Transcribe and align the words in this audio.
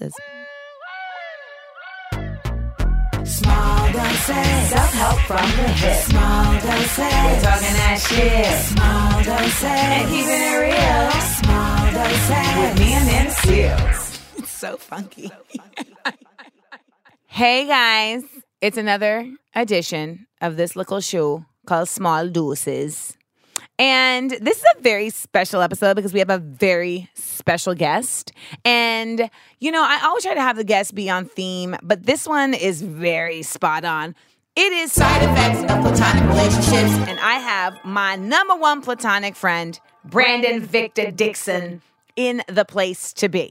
doses. 0.00 0.14
Small 3.24 3.92
doses. 3.92 4.68
Self-help 4.70 5.18
from 5.20 5.50
the 5.56 5.68
hip. 5.68 5.96
Small 6.02 6.52
doses. 6.54 6.98
We're 6.98 7.40
talking 7.40 7.76
that 7.76 7.98
shit. 8.08 8.46
Small 8.72 9.24
doses. 9.24 9.64
And 9.64 10.08
keeping 10.08 10.30
it 10.30 10.56
real. 10.60 11.10
Small 11.40 11.92
doses. 11.92 12.48
With 12.60 12.78
me 12.78 12.88
Amanda 12.94 13.32
Seales. 13.32 14.38
It's 14.38 14.50
so 14.50 14.76
funky. 14.76 15.30
hey 17.26 17.66
guys, 17.66 18.22
it's 18.60 18.76
another 18.76 19.30
edition 19.54 20.26
of 20.40 20.56
this 20.56 20.76
little 20.76 21.00
show 21.00 21.44
called 21.66 21.88
Small 21.88 22.28
Doses. 22.28 23.16
And 23.80 24.30
this 24.30 24.58
is 24.58 24.64
a 24.76 24.82
very 24.82 25.08
special 25.08 25.62
episode 25.62 25.94
because 25.94 26.12
we 26.12 26.18
have 26.18 26.28
a 26.28 26.36
very 26.36 27.08
special 27.14 27.74
guest. 27.74 28.30
And, 28.62 29.30
you 29.58 29.72
know, 29.72 29.82
I 29.82 30.02
always 30.04 30.22
try 30.22 30.34
to 30.34 30.42
have 30.42 30.56
the 30.56 30.64
guest 30.64 30.94
be 30.94 31.08
on 31.08 31.24
theme, 31.24 31.74
but 31.82 32.04
this 32.04 32.28
one 32.28 32.52
is 32.52 32.82
very 32.82 33.40
spot 33.40 33.86
on. 33.86 34.14
It 34.54 34.70
is 34.74 34.92
side 34.92 35.22
effects 35.22 35.60
of 35.60 35.80
platonic 35.80 36.28
relationships. 36.28 37.08
And 37.08 37.18
I 37.20 37.38
have 37.38 37.78
my 37.82 38.16
number 38.16 38.54
one 38.54 38.82
platonic 38.82 39.34
friend, 39.34 39.80
Brandon 40.04 40.60
Victor 40.60 41.10
Dixon, 41.10 41.80
in 42.16 42.42
the 42.48 42.66
place 42.66 43.14
to 43.14 43.30
be. 43.30 43.50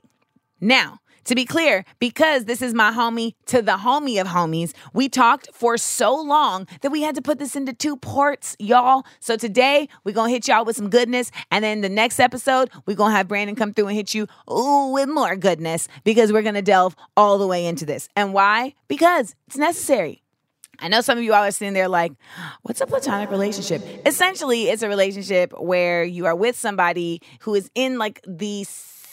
Now, 0.62 1.00
to 1.30 1.36
be 1.36 1.46
clear, 1.46 1.86
because 2.00 2.46
this 2.46 2.60
is 2.60 2.74
my 2.74 2.92
homie 2.92 3.36
to 3.46 3.62
the 3.62 3.74
homie 3.74 4.20
of 4.20 4.26
homies, 4.26 4.74
we 4.94 5.08
talked 5.08 5.48
for 5.54 5.78
so 5.78 6.20
long 6.20 6.68
that 6.82 6.92
we 6.92 7.04
had 7.04 7.14
to 7.14 7.22
put 7.22 7.38
this 7.38 7.56
into 7.56 7.72
two 7.72 7.96
parts, 7.96 8.56
y'all. 8.58 9.06
So 9.20 9.38
today 9.38 9.88
we're 10.04 10.16
gonna 10.16 10.32
hit 10.32 10.48
y'all 10.48 10.66
with 10.66 10.76
some 10.76 10.90
goodness, 10.90 11.30
and 11.52 11.64
then 11.64 11.82
the 11.82 11.90
next 11.90 12.20
episode 12.20 12.72
we're 12.88 12.96
gonna 12.96 13.16
have 13.16 13.28
Brandon 13.28 13.56
come 13.56 13.74
through 13.74 13.88
and 13.88 13.96
hit 13.96 14.16
you 14.16 14.26
ooh, 14.52 14.92
with 14.92 15.08
more 15.08 15.36
goodness 15.36 15.88
because 16.04 16.34
we're 16.34 16.42
gonna 16.42 16.64
delve 16.64 16.96
all 17.16 17.38
the 17.38 17.46
way 17.46 17.68
into 17.68 17.86
this. 17.86 18.10
And 18.16 18.34
why? 18.34 18.74
Because 18.88 19.36
it's 19.46 19.58
necessary. 19.58 20.24
I 20.80 20.88
know 20.88 21.02
some 21.02 21.20
of 21.20 21.24
you 21.24 21.34
all 21.34 21.44
are 21.44 21.52
sitting 21.52 21.76
there 21.76 21.90
like, 21.90 22.14
what's 22.64 22.82
a 22.82 22.88
platonic 22.88 23.30
relationship? 23.30 23.84
Essentially, 24.04 24.70
it's 24.70 24.82
a 24.82 24.88
relationship 24.88 25.54
where 25.60 26.04
you 26.04 26.26
are 26.26 26.36
with 26.36 26.58
somebody 26.58 27.22
who 27.42 27.54
is 27.54 27.70
in 27.76 28.00
like 28.00 28.20
the 28.26 28.66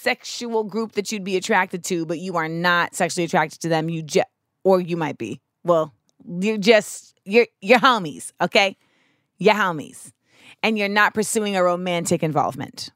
sexual 0.06 0.62
group 0.62 0.92
that 0.92 1.10
you'd 1.10 1.24
be 1.24 1.36
attracted 1.36 1.82
to, 1.82 2.06
but 2.06 2.20
you 2.20 2.36
are 2.36 2.48
not 2.48 2.94
sexually 2.94 3.24
attracted 3.24 3.60
to 3.60 3.68
them. 3.68 3.88
You 3.88 4.02
just, 4.02 4.28
or 4.62 4.80
you 4.80 4.96
might 4.96 5.18
be. 5.18 5.40
Well, 5.64 5.92
you're 6.40 6.58
just 6.58 7.18
you're 7.24 7.48
you're 7.60 7.80
homies, 7.80 8.30
okay? 8.40 8.76
You're 9.38 9.54
homies, 9.54 10.12
and 10.62 10.78
you're 10.78 10.88
not 10.88 11.12
pursuing 11.12 11.56
a 11.56 11.62
romantic 11.64 12.22
involvement. 12.22 12.90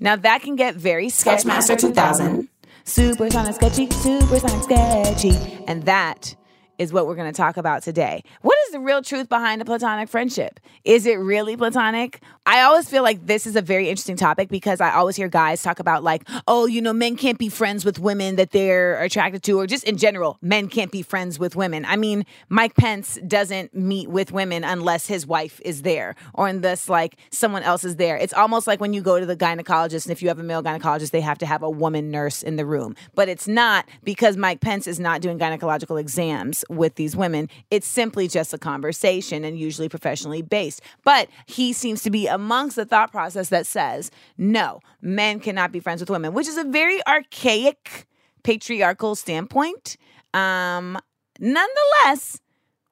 Now 0.00 0.16
that 0.16 0.40
can 0.40 0.56
get 0.56 0.74
very 0.74 1.08
Sketchmaster 1.08 1.78
2000, 1.78 2.48
super 2.84 3.28
sonic 3.30 3.54
sketchy, 3.56 3.90
super 3.90 4.38
sonic 4.38 4.62
sketchy, 4.64 5.36
and 5.66 5.82
that 5.82 6.34
is 6.78 6.92
what 6.92 7.06
we're 7.06 7.16
going 7.16 7.30
to 7.30 7.36
talk 7.36 7.56
about 7.56 7.82
today. 7.82 8.22
What 8.42 8.56
is 8.66 8.72
the 8.72 8.80
real 8.80 9.02
truth 9.02 9.28
behind 9.28 9.60
a 9.60 9.64
platonic 9.64 10.08
friendship? 10.08 10.60
Is 10.84 11.06
it 11.06 11.16
really 11.16 11.56
platonic? 11.56 12.20
I 12.46 12.62
always 12.62 12.88
feel 12.88 13.02
like 13.02 13.26
this 13.26 13.46
is 13.46 13.56
a 13.56 13.62
very 13.62 13.88
interesting 13.88 14.16
topic 14.16 14.48
because 14.48 14.80
I 14.80 14.92
always 14.92 15.16
hear 15.16 15.28
guys 15.28 15.62
talk 15.62 15.80
about, 15.80 16.02
like, 16.02 16.26
oh, 16.46 16.66
you 16.66 16.80
know, 16.80 16.92
men 16.92 17.16
can't 17.16 17.38
be 17.38 17.48
friends 17.48 17.84
with 17.84 17.98
women 17.98 18.36
that 18.36 18.52
they're 18.52 19.00
attracted 19.02 19.42
to, 19.42 19.58
or 19.58 19.66
just 19.66 19.84
in 19.84 19.98
general, 19.98 20.38
men 20.40 20.68
can't 20.68 20.90
be 20.90 21.02
friends 21.02 21.38
with 21.38 21.56
women. 21.56 21.84
I 21.84 21.96
mean, 21.96 22.24
Mike 22.48 22.74
Pence 22.74 23.18
doesn't 23.26 23.74
meet 23.74 24.08
with 24.08 24.32
women 24.32 24.64
unless 24.64 25.06
his 25.06 25.26
wife 25.26 25.60
is 25.64 25.82
there 25.82 26.14
or 26.32 26.48
unless, 26.48 26.88
like, 26.88 27.16
someone 27.30 27.62
else 27.62 27.84
is 27.84 27.96
there. 27.96 28.16
It's 28.16 28.32
almost 28.32 28.66
like 28.66 28.80
when 28.80 28.92
you 28.94 29.02
go 29.02 29.20
to 29.20 29.26
the 29.26 29.36
gynecologist, 29.36 30.06
and 30.06 30.12
if 30.12 30.22
you 30.22 30.28
have 30.28 30.38
a 30.38 30.42
male 30.42 30.62
gynecologist, 30.62 31.10
they 31.10 31.20
have 31.20 31.38
to 31.38 31.46
have 31.46 31.62
a 31.62 31.70
woman 31.70 32.10
nurse 32.10 32.42
in 32.42 32.56
the 32.56 32.64
room. 32.64 32.94
But 33.14 33.28
it's 33.28 33.48
not 33.48 33.86
because 34.04 34.36
Mike 34.36 34.60
Pence 34.60 34.86
is 34.86 34.98
not 34.98 35.20
doing 35.20 35.38
gynecological 35.38 36.00
exams 36.00 36.64
with 36.68 36.94
these 36.96 37.16
women. 37.16 37.48
It's 37.70 37.86
simply 37.86 38.28
just 38.28 38.52
a 38.54 38.58
conversation 38.58 39.44
and 39.44 39.58
usually 39.58 39.88
professionally 39.88 40.42
based. 40.42 40.80
But 41.04 41.28
he 41.46 41.72
seems 41.72 42.02
to 42.02 42.10
be 42.10 42.26
amongst 42.26 42.76
the 42.76 42.84
thought 42.84 43.10
process 43.10 43.48
that 43.48 43.66
says, 43.66 44.10
no, 44.36 44.80
men 45.00 45.40
cannot 45.40 45.72
be 45.72 45.80
friends 45.80 46.00
with 46.00 46.10
women, 46.10 46.32
which 46.32 46.48
is 46.48 46.56
a 46.56 46.64
very 46.64 47.04
archaic 47.06 48.06
patriarchal 48.42 49.14
standpoint. 49.14 49.96
Um, 50.34 50.98
nonetheless, 51.38 52.40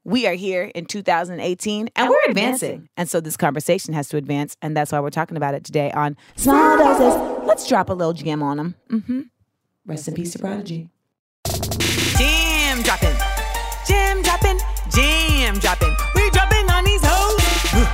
we 0.04 0.26
are 0.26 0.34
here 0.34 0.70
in 0.74 0.86
2018 0.86 1.88
and, 1.96 2.08
we're 2.08 2.16
advancing. 2.28 2.88
And 2.96 3.10
so 3.10 3.20
this 3.20 3.36
conversation 3.36 3.92
has 3.92 4.08
to 4.10 4.16
advance. 4.16 4.56
And 4.62 4.76
that's 4.76 4.92
why 4.92 5.00
we're 5.00 5.10
talking 5.10 5.36
about 5.36 5.54
it 5.54 5.64
today 5.64 5.90
on 5.90 6.16
Small 6.36 6.78
Doses. 6.78 7.44
Let's 7.44 7.68
drop 7.68 7.90
a 7.90 7.92
little 7.92 8.12
jam 8.12 8.42
on 8.42 8.56
them. 8.56 8.74
Mm-hmm. 8.90 9.20
Rest 9.84 10.08
in 10.08 10.14
peace 10.14 10.32
to 10.32 10.38
Prodigy. 10.38 10.88
Jam 12.18 12.82
dropping. 12.82 13.35
Jam 13.86 14.20
dropping. 14.22 14.58
Jam 14.90 15.58
dropping. 15.58 15.94
We 16.16 16.30
dropping 16.30 16.68
on 16.70 16.84
these 16.84 17.00
hoes. 17.04 17.86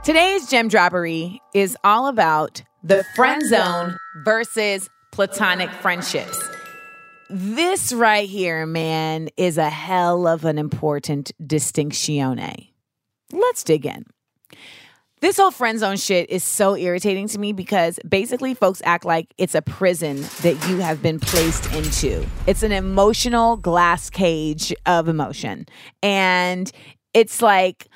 Today's 0.04 0.48
gem 0.48 0.68
droppery 0.68 1.40
is 1.52 1.76
all 1.82 2.06
about 2.06 2.62
the 2.84 3.04
friend 3.16 3.42
zone 3.44 3.96
versus 4.24 4.88
platonic 5.10 5.70
friendships. 5.70 6.38
This 7.28 7.92
right 7.92 8.28
here, 8.28 8.66
man, 8.66 9.30
is 9.36 9.58
a 9.58 9.70
hell 9.70 10.28
of 10.28 10.44
an 10.44 10.58
important 10.58 11.32
distinctione. 11.42 12.68
Let's 13.32 13.64
dig 13.64 13.86
in. 13.86 14.04
This 15.24 15.38
whole 15.38 15.50
friend 15.50 15.78
zone 15.78 15.96
shit 15.96 16.28
is 16.28 16.44
so 16.44 16.76
irritating 16.76 17.28
to 17.28 17.38
me 17.38 17.54
because 17.54 17.98
basically 18.06 18.52
folks 18.52 18.82
act 18.84 19.06
like 19.06 19.32
it's 19.38 19.54
a 19.54 19.62
prison 19.62 20.20
that 20.42 20.68
you 20.68 20.80
have 20.80 21.00
been 21.00 21.18
placed 21.18 21.72
into. 21.72 22.26
It's 22.46 22.62
an 22.62 22.72
emotional 22.72 23.56
glass 23.56 24.10
cage 24.10 24.74
of 24.84 25.08
emotion. 25.08 25.64
And 26.02 26.70
it's 27.14 27.40
like 27.40 27.88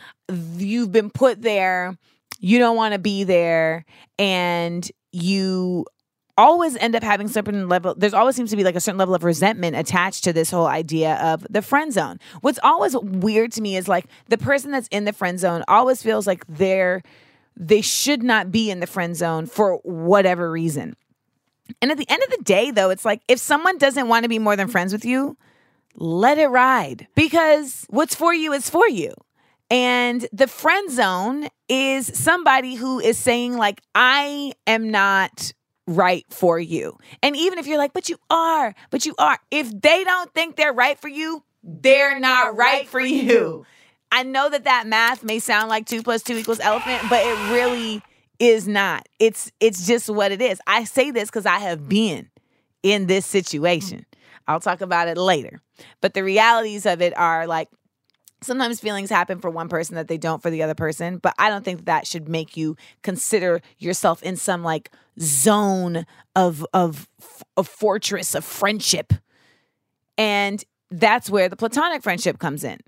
you've 0.56 0.90
been 0.90 1.10
put 1.10 1.42
there, 1.42 1.98
you 2.40 2.58
don't 2.58 2.78
want 2.78 2.94
to 2.94 2.98
be 2.98 3.24
there, 3.24 3.84
and 4.18 4.90
you 5.12 5.84
always 6.38 6.76
end 6.76 6.94
up 6.94 7.02
having 7.02 7.28
certain 7.28 7.68
level 7.68 7.94
there's 7.96 8.14
always 8.14 8.36
seems 8.36 8.50
to 8.50 8.56
be 8.56 8.64
like 8.64 8.76
a 8.76 8.80
certain 8.80 8.96
level 8.96 9.14
of 9.14 9.24
resentment 9.24 9.76
attached 9.76 10.24
to 10.24 10.32
this 10.32 10.50
whole 10.50 10.66
idea 10.66 11.16
of 11.16 11.46
the 11.50 11.60
friend 11.60 11.92
zone. 11.92 12.18
What's 12.40 12.60
always 12.62 12.96
weird 12.96 13.52
to 13.52 13.60
me 13.60 13.76
is 13.76 13.88
like 13.88 14.06
the 14.28 14.38
person 14.38 14.70
that's 14.70 14.88
in 14.88 15.04
the 15.04 15.12
friend 15.12 15.38
zone 15.38 15.64
always 15.68 16.02
feels 16.02 16.26
like 16.26 16.46
they're 16.46 17.02
they 17.56 17.80
should 17.80 18.22
not 18.22 18.52
be 18.52 18.70
in 18.70 18.78
the 18.78 18.86
friend 18.86 19.16
zone 19.16 19.46
for 19.46 19.78
whatever 19.78 20.50
reason. 20.50 20.96
And 21.82 21.90
at 21.90 21.98
the 21.98 22.08
end 22.08 22.22
of 22.22 22.30
the 22.30 22.44
day 22.44 22.70
though 22.70 22.90
it's 22.90 23.04
like 23.04 23.20
if 23.28 23.38
someone 23.38 23.76
doesn't 23.76 24.08
want 24.08 24.22
to 24.22 24.28
be 24.28 24.38
more 24.38 24.56
than 24.56 24.68
friends 24.68 24.92
with 24.92 25.04
you 25.04 25.36
let 26.00 26.38
it 26.38 26.46
ride. 26.46 27.08
Because 27.16 27.84
what's 27.90 28.14
for 28.14 28.32
you 28.32 28.52
is 28.52 28.70
for 28.70 28.88
you. 28.88 29.12
And 29.70 30.26
the 30.32 30.46
friend 30.46 30.90
zone 30.90 31.48
is 31.68 32.06
somebody 32.14 32.74
who 32.74 32.98
is 32.98 33.18
saying 33.18 33.56
like 33.56 33.82
i 33.94 34.52
am 34.66 34.90
not 34.90 35.52
right 35.88 36.26
for 36.28 36.60
you. 36.60 36.98
And 37.22 37.34
even 37.34 37.58
if 37.58 37.66
you're 37.66 37.78
like, 37.78 37.92
but 37.92 38.08
you 38.08 38.18
are, 38.30 38.74
but 38.90 39.06
you 39.06 39.14
are, 39.18 39.38
if 39.50 39.68
they 39.80 40.04
don't 40.04 40.32
think 40.34 40.56
they're 40.56 40.72
right 40.72 40.98
for 40.98 41.08
you, 41.08 41.42
they're 41.64 42.20
not 42.20 42.56
right 42.56 42.86
for 42.86 43.00
you. 43.00 43.66
I 44.12 44.22
know 44.22 44.48
that 44.48 44.64
that 44.64 44.86
math 44.86 45.24
may 45.24 45.38
sound 45.38 45.68
like 45.68 45.86
two 45.86 46.02
plus 46.02 46.22
two 46.22 46.36
equals 46.36 46.60
elephant, 46.60 47.02
but 47.10 47.20
it 47.24 47.52
really 47.52 48.02
is 48.38 48.68
not. 48.68 49.06
It's 49.18 49.50
it's 49.60 49.86
just 49.86 50.08
what 50.08 50.30
it 50.32 50.40
is. 50.40 50.60
I 50.66 50.84
say 50.84 51.10
this 51.10 51.28
because 51.28 51.46
I 51.46 51.58
have 51.58 51.88
been 51.88 52.30
in 52.82 53.06
this 53.06 53.26
situation. 53.26 54.06
I'll 54.46 54.60
talk 54.60 54.80
about 54.80 55.08
it 55.08 55.16
later. 55.18 55.60
But 56.00 56.14
the 56.14 56.24
realities 56.24 56.86
of 56.86 57.02
it 57.02 57.16
are 57.18 57.46
like 57.46 57.68
sometimes 58.40 58.80
feelings 58.80 59.10
happen 59.10 59.38
for 59.38 59.50
one 59.50 59.68
person 59.68 59.96
that 59.96 60.08
they 60.08 60.18
don't 60.18 60.42
for 60.42 60.50
the 60.50 60.62
other 60.62 60.74
person 60.74 61.18
but 61.18 61.34
i 61.38 61.48
don't 61.48 61.64
think 61.64 61.84
that 61.84 62.06
should 62.06 62.28
make 62.28 62.56
you 62.56 62.76
consider 63.02 63.60
yourself 63.78 64.22
in 64.22 64.36
some 64.36 64.62
like 64.62 64.90
zone 65.20 66.06
of 66.34 66.64
of 66.72 67.08
a 67.56 67.64
fortress 67.64 68.34
of 68.34 68.44
friendship. 68.44 69.12
And 70.16 70.64
that's 70.90 71.28
where 71.28 71.48
the 71.48 71.56
platonic 71.56 72.02
friendship 72.02 72.38
comes 72.38 72.64
in 72.64 72.78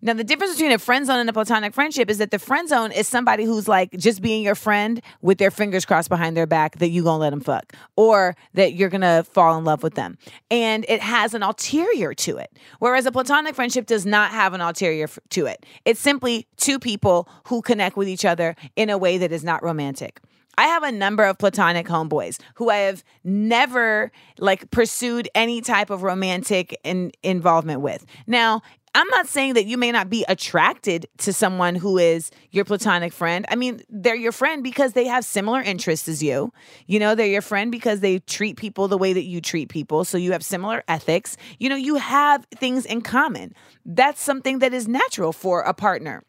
now 0.00 0.12
the 0.12 0.24
difference 0.24 0.54
between 0.54 0.72
a 0.72 0.78
friend 0.78 1.06
zone 1.06 1.18
and 1.18 1.28
a 1.28 1.32
platonic 1.32 1.74
friendship 1.74 2.10
is 2.10 2.18
that 2.18 2.30
the 2.30 2.38
friend 2.38 2.68
zone 2.68 2.92
is 2.92 3.08
somebody 3.08 3.44
who's 3.44 3.66
like 3.68 3.92
just 3.92 4.22
being 4.22 4.42
your 4.42 4.54
friend 4.54 5.02
with 5.22 5.38
their 5.38 5.50
fingers 5.50 5.84
crossed 5.84 6.08
behind 6.08 6.36
their 6.36 6.46
back 6.46 6.78
that 6.78 6.88
you 6.88 7.02
gonna 7.02 7.18
let 7.18 7.30
them 7.30 7.40
fuck 7.40 7.72
or 7.96 8.36
that 8.54 8.74
you're 8.74 8.88
gonna 8.88 9.24
fall 9.24 9.58
in 9.58 9.64
love 9.64 9.82
with 9.82 9.94
them. 9.94 10.18
And 10.50 10.84
it 10.88 11.00
has 11.00 11.34
an 11.34 11.42
ulterior 11.42 12.14
to 12.14 12.38
it 12.38 12.56
whereas 12.78 13.06
a 13.06 13.12
platonic 13.12 13.54
friendship 13.54 13.86
does 13.86 14.06
not 14.06 14.30
have 14.30 14.54
an 14.54 14.60
ulterior 14.60 15.04
f- 15.04 15.18
to 15.30 15.46
it. 15.46 15.64
It's 15.84 16.00
simply 16.00 16.46
two 16.56 16.78
people 16.78 17.28
who 17.46 17.62
connect 17.62 17.96
with 17.96 18.08
each 18.08 18.24
other 18.24 18.54
in 18.76 18.90
a 18.90 18.98
way 18.98 19.18
that 19.18 19.32
is 19.32 19.44
not 19.44 19.62
romantic. 19.62 20.20
I 20.58 20.66
have 20.66 20.82
a 20.82 20.90
number 20.90 21.24
of 21.24 21.38
platonic 21.38 21.86
homeboys 21.86 22.40
who 22.54 22.68
I 22.68 22.78
have 22.78 23.04
never 23.22 24.10
like 24.38 24.72
pursued 24.72 25.28
any 25.32 25.60
type 25.60 25.88
of 25.88 26.02
romantic 26.02 26.76
in, 26.82 27.12
involvement 27.22 27.80
with. 27.80 28.04
Now, 28.26 28.62
I'm 28.94 29.08
not 29.08 29.28
saying 29.28 29.54
that 29.54 29.66
you 29.66 29.76
may 29.76 29.92
not 29.92 30.10
be 30.10 30.24
attracted 30.28 31.06
to 31.18 31.32
someone 31.32 31.74
who 31.74 31.98
is 31.98 32.30
your 32.50 32.64
platonic 32.64 33.12
friend. 33.12 33.44
I 33.48 33.56
mean, 33.56 33.80
they're 33.88 34.14
your 34.14 34.32
friend 34.32 34.62
because 34.62 34.92
they 34.92 35.06
have 35.06 35.24
similar 35.24 35.60
interests 35.60 36.08
as 36.08 36.22
you. 36.22 36.52
You 36.86 36.98
know, 36.98 37.14
they're 37.14 37.26
your 37.26 37.42
friend 37.42 37.70
because 37.70 38.00
they 38.00 38.18
treat 38.20 38.56
people 38.56 38.88
the 38.88 38.98
way 38.98 39.12
that 39.12 39.24
you 39.24 39.40
treat 39.40 39.68
people. 39.68 40.04
So 40.04 40.18
you 40.18 40.32
have 40.32 40.44
similar 40.44 40.82
ethics. 40.88 41.36
You 41.58 41.68
know, 41.68 41.76
you 41.76 41.96
have 41.96 42.46
things 42.56 42.86
in 42.86 43.02
common. 43.02 43.54
That's 43.84 44.22
something 44.22 44.60
that 44.60 44.72
is 44.72 44.88
natural 44.88 45.32
for 45.32 45.60
a 45.62 45.74
partner. 45.74 46.24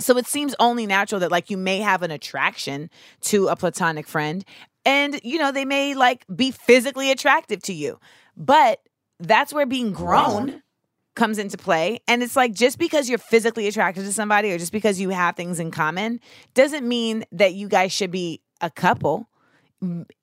So 0.00 0.16
it 0.16 0.26
seems 0.26 0.54
only 0.58 0.86
natural 0.86 1.20
that 1.20 1.30
like 1.30 1.50
you 1.50 1.56
may 1.56 1.78
have 1.78 2.02
an 2.02 2.10
attraction 2.10 2.90
to 3.22 3.48
a 3.48 3.56
platonic 3.56 4.08
friend 4.08 4.44
and 4.84 5.20
you 5.22 5.38
know 5.38 5.52
they 5.52 5.64
may 5.64 5.94
like 5.94 6.24
be 6.34 6.50
physically 6.50 7.10
attractive 7.10 7.62
to 7.62 7.72
you. 7.72 7.98
But 8.36 8.80
that's 9.20 9.52
where 9.52 9.66
being 9.66 9.92
grown 9.92 10.62
comes 11.14 11.38
into 11.38 11.56
play. 11.56 11.98
And 12.08 12.22
it's 12.22 12.36
like 12.36 12.52
just 12.52 12.78
because 12.78 13.08
you're 13.08 13.18
physically 13.18 13.66
attracted 13.66 14.04
to 14.04 14.12
somebody 14.12 14.52
or 14.52 14.58
just 14.58 14.72
because 14.72 15.00
you 15.00 15.10
have 15.10 15.36
things 15.36 15.60
in 15.60 15.70
common 15.70 16.20
doesn't 16.54 16.86
mean 16.86 17.24
that 17.32 17.54
you 17.54 17.68
guys 17.68 17.92
should 17.92 18.10
be 18.10 18.40
a 18.60 18.70
couple. 18.70 19.28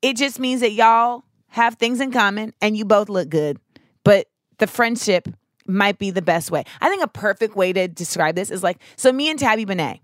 It 0.02 0.18
just 0.18 0.40
means 0.40 0.62
that 0.62 0.72
y'all 0.72 1.24
have 1.50 1.76
things 1.76 2.00
in 2.00 2.12
common 2.12 2.54
and 2.62 2.76
you 2.76 2.86
both 2.86 3.10
look 3.10 3.30
good. 3.30 3.58
But 4.04 4.28
the 4.58 4.68
friendship 4.68 5.28
might 5.68 5.98
be 5.98 6.12
the 6.12 6.22
best 6.22 6.52
way. 6.52 6.64
I 6.82 6.90
think 6.90 7.04
a 7.04 7.08
perfect 7.08 7.56
way 7.56 7.72
to 7.74 7.88
describe 7.88 8.36
this 8.36 8.52
is 8.52 8.64
like 8.64 8.80
so 8.96 9.12
me 9.12 9.30
and 9.30 9.40
Tabi 9.40 9.66
Bonney. 9.66 10.02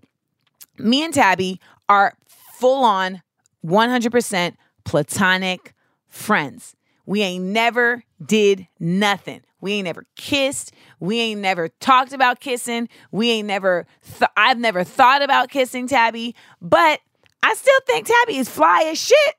Me 0.78 1.04
and 1.04 1.12
Tabi 1.12 1.60
are 1.88 2.14
full 2.26 2.84
on 2.84 3.22
100% 3.64 4.54
platonic 4.84 5.74
friends. 6.08 6.76
We 7.08 7.22
ain't 7.22 7.42
never 7.46 8.04
did 8.22 8.68
nothing. 8.78 9.40
We 9.62 9.72
ain't 9.72 9.86
never 9.86 10.04
kissed. 10.16 10.72
We 11.00 11.18
ain't 11.20 11.40
never 11.40 11.68
talked 11.80 12.12
about 12.12 12.38
kissing. 12.38 12.86
We 13.10 13.30
ain't 13.30 13.48
never, 13.48 13.86
th- 14.18 14.30
I've 14.36 14.58
never 14.58 14.84
thought 14.84 15.22
about 15.22 15.48
kissing 15.48 15.88
Tabi, 15.88 16.34
but 16.60 17.00
I 17.42 17.54
still 17.54 17.80
think 17.86 18.08
Tabi 18.08 18.36
is 18.36 18.50
fly 18.50 18.82
as 18.90 19.00
shit. 19.00 19.34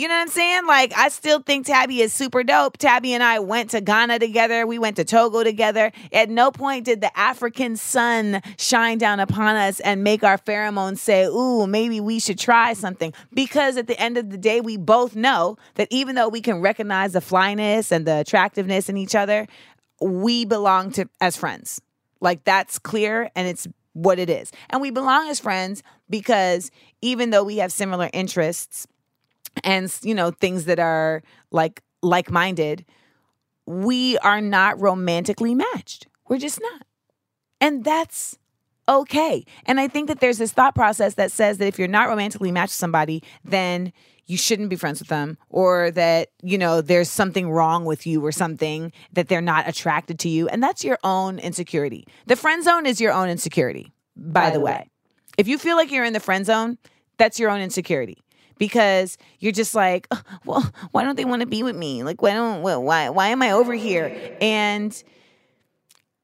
You 0.00 0.08
know 0.08 0.14
what 0.14 0.22
I'm 0.22 0.28
saying? 0.28 0.66
Like, 0.66 0.94
I 0.96 1.10
still 1.10 1.40
think 1.40 1.66
Tabi 1.66 2.00
is 2.00 2.10
super 2.14 2.42
dope. 2.42 2.78
Tabi 2.78 3.12
and 3.12 3.22
I 3.22 3.38
went 3.38 3.68
to 3.72 3.82
Ghana 3.82 4.18
together. 4.18 4.66
We 4.66 4.78
went 4.78 4.96
to 4.96 5.04
Togo 5.04 5.44
together. 5.44 5.92
At 6.10 6.30
no 6.30 6.50
point 6.50 6.86
did 6.86 7.02
the 7.02 7.14
African 7.18 7.76
sun 7.76 8.40
shine 8.56 8.96
down 8.96 9.20
upon 9.20 9.56
us 9.56 9.78
and 9.80 10.02
make 10.02 10.24
our 10.24 10.38
pheromones 10.38 11.00
say, 11.00 11.26
ooh, 11.26 11.66
maybe 11.66 12.00
we 12.00 12.18
should 12.18 12.38
try 12.38 12.72
something. 12.72 13.12
Because 13.34 13.76
at 13.76 13.88
the 13.88 14.00
end 14.00 14.16
of 14.16 14.30
the 14.30 14.38
day, 14.38 14.62
we 14.62 14.78
both 14.78 15.16
know 15.16 15.58
that 15.74 15.86
even 15.90 16.14
though 16.14 16.30
we 16.30 16.40
can 16.40 16.62
recognize 16.62 17.12
the 17.12 17.20
flyness 17.20 17.92
and 17.92 18.06
the 18.06 18.20
attractiveness 18.20 18.88
in 18.88 18.96
each 18.96 19.14
other, 19.14 19.46
we 20.00 20.46
belong 20.46 20.92
to 20.92 21.10
as 21.20 21.36
friends. 21.36 21.78
Like, 22.22 22.44
that's 22.44 22.78
clear 22.78 23.30
and 23.36 23.46
it's 23.46 23.68
what 23.92 24.18
it 24.18 24.30
is. 24.30 24.50
And 24.70 24.80
we 24.80 24.92
belong 24.92 25.28
as 25.28 25.40
friends 25.40 25.82
because 26.08 26.70
even 27.02 27.28
though 27.28 27.44
we 27.44 27.58
have 27.58 27.70
similar 27.70 28.08
interests, 28.14 28.86
and 29.64 29.92
you 30.02 30.14
know 30.14 30.30
things 30.30 30.64
that 30.66 30.78
are 30.78 31.22
like 31.50 31.82
like-minded 32.02 32.84
we 33.66 34.18
are 34.18 34.40
not 34.40 34.80
romantically 34.80 35.54
matched. 35.54 36.08
We're 36.28 36.38
just 36.38 36.60
not. 36.60 36.86
And 37.60 37.84
that's 37.84 38.36
okay. 38.88 39.44
And 39.66 39.78
i 39.78 39.86
think 39.86 40.08
that 40.08 40.20
there's 40.20 40.38
this 40.38 40.52
thought 40.52 40.74
process 40.74 41.14
that 41.14 41.30
says 41.30 41.58
that 41.58 41.66
if 41.66 41.78
you're 41.78 41.86
not 41.86 42.08
romantically 42.08 42.50
matched 42.50 42.72
with 42.72 42.78
somebody 42.78 43.22
then 43.44 43.92
you 44.26 44.36
shouldn't 44.36 44.70
be 44.70 44.76
friends 44.76 44.98
with 44.98 45.08
them 45.08 45.38
or 45.48 45.90
that 45.92 46.28
you 46.42 46.58
know 46.58 46.80
there's 46.80 47.08
something 47.08 47.50
wrong 47.50 47.84
with 47.84 48.06
you 48.06 48.24
or 48.24 48.32
something 48.32 48.92
that 49.12 49.28
they're 49.28 49.40
not 49.40 49.68
attracted 49.68 50.18
to 50.20 50.28
you. 50.28 50.48
And 50.48 50.62
that's 50.62 50.84
your 50.84 50.98
own 51.04 51.38
insecurity. 51.38 52.06
The 52.26 52.36
friend 52.36 52.64
zone 52.64 52.86
is 52.86 53.00
your 53.00 53.12
own 53.12 53.28
insecurity 53.28 53.92
by, 54.16 54.48
by 54.48 54.50
the, 54.50 54.60
way. 54.60 54.72
way. 54.72 54.90
If 55.38 55.46
you 55.46 55.58
feel 55.58 55.76
like 55.76 55.92
you're 55.92 56.04
in 56.04 56.12
the 56.12 56.20
friend 56.20 56.44
zone 56.44 56.78
that's 57.18 57.38
your 57.38 57.50
own 57.50 57.60
insecurity 57.60 58.18
because 58.60 59.18
you're 59.40 59.50
just 59.50 59.74
like, 59.74 60.06
well, 60.44 60.70
why 60.92 61.02
don't 61.02 61.16
they 61.16 61.24
want 61.24 61.40
to 61.40 61.46
be 61.46 61.64
with 61.64 61.74
me? 61.74 62.04
Like, 62.04 62.22
why 62.22 62.34
don't 62.34 62.62
why 62.62 63.08
why 63.08 63.28
am 63.28 63.42
I 63.42 63.50
over 63.50 63.74
here? 63.74 64.36
And 64.40 65.02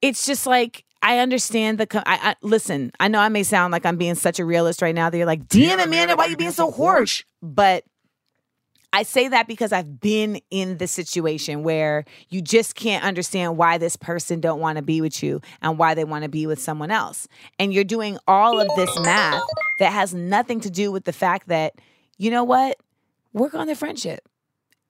it's 0.00 0.24
just 0.24 0.46
like 0.46 0.84
I 1.02 1.18
understand 1.18 1.78
the. 1.78 2.02
I, 2.06 2.30
I, 2.30 2.34
listen. 2.42 2.92
I 3.00 3.08
know 3.08 3.18
I 3.18 3.28
may 3.28 3.42
sound 3.42 3.72
like 3.72 3.84
I'm 3.84 3.96
being 3.96 4.14
such 4.14 4.38
a 4.38 4.44
realist 4.44 4.82
right 4.82 4.94
now. 4.94 5.10
That 5.10 5.16
you're 5.16 5.26
like, 5.26 5.48
damn 5.48 5.80
it, 5.80 5.88
man, 5.88 6.16
why 6.16 6.26
are 6.26 6.28
you 6.28 6.36
being 6.36 6.52
so 6.52 6.70
harsh? 6.70 7.24
But 7.42 7.84
I 8.92 9.02
say 9.02 9.28
that 9.28 9.46
because 9.46 9.72
I've 9.72 10.00
been 10.00 10.40
in 10.50 10.78
the 10.78 10.86
situation 10.86 11.62
where 11.62 12.04
you 12.28 12.40
just 12.40 12.74
can't 12.74 13.04
understand 13.04 13.56
why 13.56 13.78
this 13.78 13.96
person 13.96 14.40
don't 14.40 14.60
want 14.60 14.76
to 14.76 14.82
be 14.82 15.00
with 15.00 15.22
you 15.22 15.40
and 15.60 15.78
why 15.78 15.94
they 15.94 16.04
want 16.04 16.24
to 16.24 16.30
be 16.30 16.46
with 16.46 16.58
someone 16.60 16.90
else. 16.90 17.28
And 17.58 17.74
you're 17.74 17.84
doing 17.84 18.18
all 18.26 18.58
of 18.58 18.68
this 18.74 18.98
math 19.00 19.42
that 19.80 19.92
has 19.92 20.14
nothing 20.14 20.60
to 20.60 20.70
do 20.70 20.90
with 20.90 21.04
the 21.04 21.12
fact 21.12 21.48
that 21.48 21.74
you 22.18 22.30
know 22.30 22.44
what? 22.44 22.78
Work 23.32 23.54
on 23.54 23.66
the 23.66 23.74
friendship. 23.74 24.28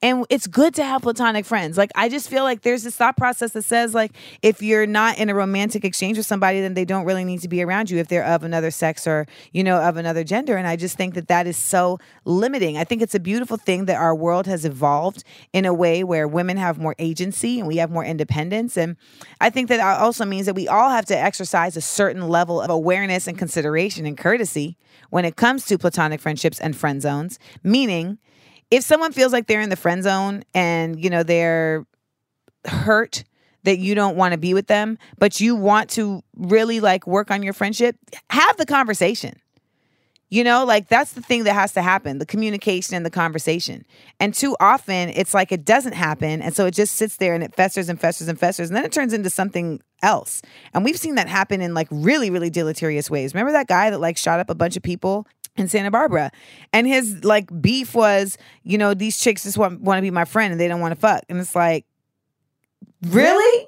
And 0.03 0.27
it's 0.29 0.47
good 0.47 0.75
to 0.75 0.85
have 0.85 1.01
platonic 1.01 1.47
friends. 1.47 1.79
Like, 1.79 1.91
I 1.95 2.11
just 2.11 2.29
feel 2.29 2.45
like 2.45 2.61
there's 2.61 2.83
this 2.83 2.95
thought 2.95 3.17
process 3.17 3.53
that 3.53 3.63
says, 3.63 3.95
like, 3.95 4.13
if 4.43 4.61
you're 4.61 4.87
not 4.87 5.17
in 5.17 5.31
a 5.31 5.35
romantic 5.35 5.87
exchange 5.87 6.19
with 6.19 6.27
somebody, 6.27 6.61
then 6.61 6.75
they 6.75 6.85
don't 6.85 7.07
really 7.07 7.25
need 7.25 7.41
to 7.41 7.49
be 7.49 7.63
around 7.63 7.91
you 7.91 7.99
if 7.99 8.07
they're 8.07 8.25
of 8.25 8.43
another 8.43 8.71
sex 8.71 9.07
or, 9.07 9.27
you 9.53 9.65
know, 9.65 9.79
of 9.79 9.97
another 9.97 10.23
gender. 10.23 10.59
And 10.59 10.67
I 10.67 10.77
just 10.77 10.99
think 10.99 11.15
that 11.15 11.29
that 11.29 11.47
is 11.47 11.57
so 11.57 11.99
limiting. 12.27 12.77
I 12.77 12.85
think 12.85 13.01
it's 13.01 13.15
a 13.15 13.21
beautiful 13.21 13.57
thing 13.57 13.87
that 13.87 13.97
our 13.97 14.15
world 14.15 14.47
has 14.47 14.67
evolved 14.67 15.25
in 15.55 15.65
a 15.65 15.73
way 15.73 16.05
where 16.05 16.29
women 16.29 16.59
have 16.59 16.79
more 16.79 16.95
agency 16.99 17.59
and 17.59 17.67
we 17.67 17.79
have 17.79 17.91
more 17.91 18.05
independence. 18.05 18.77
And 18.77 18.97
I 19.41 19.49
think 19.49 19.69
that 19.71 19.81
also 19.81 20.27
means 20.27 20.45
that 20.45 20.55
we 20.55 20.69
all 20.69 20.91
have 20.91 21.07
to 21.07 21.19
exercise 21.19 21.75
a 21.75 21.81
certain 21.81 22.29
level 22.29 22.61
of 22.61 22.69
awareness 22.69 23.27
and 23.27 23.39
consideration 23.39 24.05
and 24.05 24.19
courtesy 24.19 24.77
when 25.09 25.25
it 25.25 25.37
comes 25.37 25.65
to 25.67 25.79
platonic 25.79 26.21
friendships 26.21 26.61
and 26.61 26.77
friend 26.77 27.01
zones, 27.01 27.39
meaning 27.63 28.19
if 28.71 28.83
someone 28.83 29.13
feels 29.13 29.33
like 29.33 29.47
they're 29.47 29.61
in 29.61 29.71
the 29.71 29.77
friend 29.77 30.03
zone 30.03 30.43
and, 30.55 31.03
you 31.03 31.11
know, 31.11 31.23
they're 31.23 31.87
hurt 32.65 33.25
that 33.65 33.79
you 33.79 33.95
don't 33.95 34.17
want 34.17 34.33
to 34.33 34.39
be 34.39 34.55
with 34.55 34.69
them, 34.69 34.97
but 35.19 35.41
you 35.41 35.55
want 35.55 35.91
to 35.91 36.23
really 36.37 36.81
like 36.81 37.07
work 37.07 37.31
on 37.31 37.43
your 37.43 37.53
friendship, 37.53 37.97
have 38.31 38.57
the 38.57 38.67
conversation. 38.67 39.35
You 40.29 40.43
know, 40.43 40.65
like 40.65 40.89
that's 40.89 41.13
the 41.13 41.23
thing 41.23 41.45
that 41.45 41.53
has 41.53 41.73
to 41.75 41.83
happen 41.83 42.19
the 42.19 42.27
communication 42.27 42.97
and 42.97 43.07
the 43.07 43.11
conversation. 43.11 43.85
And 44.19 44.35
too 44.35 44.57
often 44.59 45.11
it's 45.11 45.33
like 45.33 45.53
it 45.53 45.65
doesn't 45.65 45.93
happen. 45.93 46.43
And 46.43 46.55
so 46.55 46.67
it 46.67 46.75
just 46.75 46.95
sits 46.95 47.17
there 47.17 47.35
and 47.35 47.45
it 47.45 47.55
festers 47.55 47.89
and 47.89 48.01
festers 48.01 48.27
and 48.27 48.39
festers. 48.39 48.69
And 48.69 48.77
then 48.77 48.85
it 48.85 48.91
turns 48.91 49.13
into 49.13 49.31
something 49.31 49.81
else. 50.03 50.43
And 50.75 50.85
we've 50.85 50.97
seen 50.97 51.15
that 51.15 51.29
happen 51.29 51.61
in 51.61 51.75
like 51.75 51.87
really, 51.93 52.31
really 52.31 52.51
deleterious 52.51 53.09
ways. 53.09 53.35
Remember 53.35 53.53
that 53.53 53.69
guy 53.69 53.91
that 53.91 54.01
like 54.01 54.17
shot 54.17 54.41
up 54.41 54.51
a 54.51 54.55
bunch 54.57 54.77
of 54.77 54.83
people 54.83 55.29
in 55.57 55.69
Santa 55.69 55.91
Barbara. 55.91 56.31
And 56.73 56.87
his 56.87 57.25
like 57.25 57.49
beef 57.61 57.95
was, 57.95 58.39
you 58.63 58.79
know, 58.79 58.95
these 58.95 59.19
chicks 59.19 59.45
just 59.45 59.59
want, 59.59 59.81
want 59.81 59.99
to 59.99 60.03
be 60.03 60.11
my 60.11 60.25
friend 60.25 60.53
and 60.53 60.61
they 60.61 60.69
don't 60.69 60.81
want 60.81 60.93
to 60.93 61.01
fuck. 61.01 61.25
And 61.29 61.39
it's 61.39 61.55
like, 61.55 61.85
really? 63.03 63.67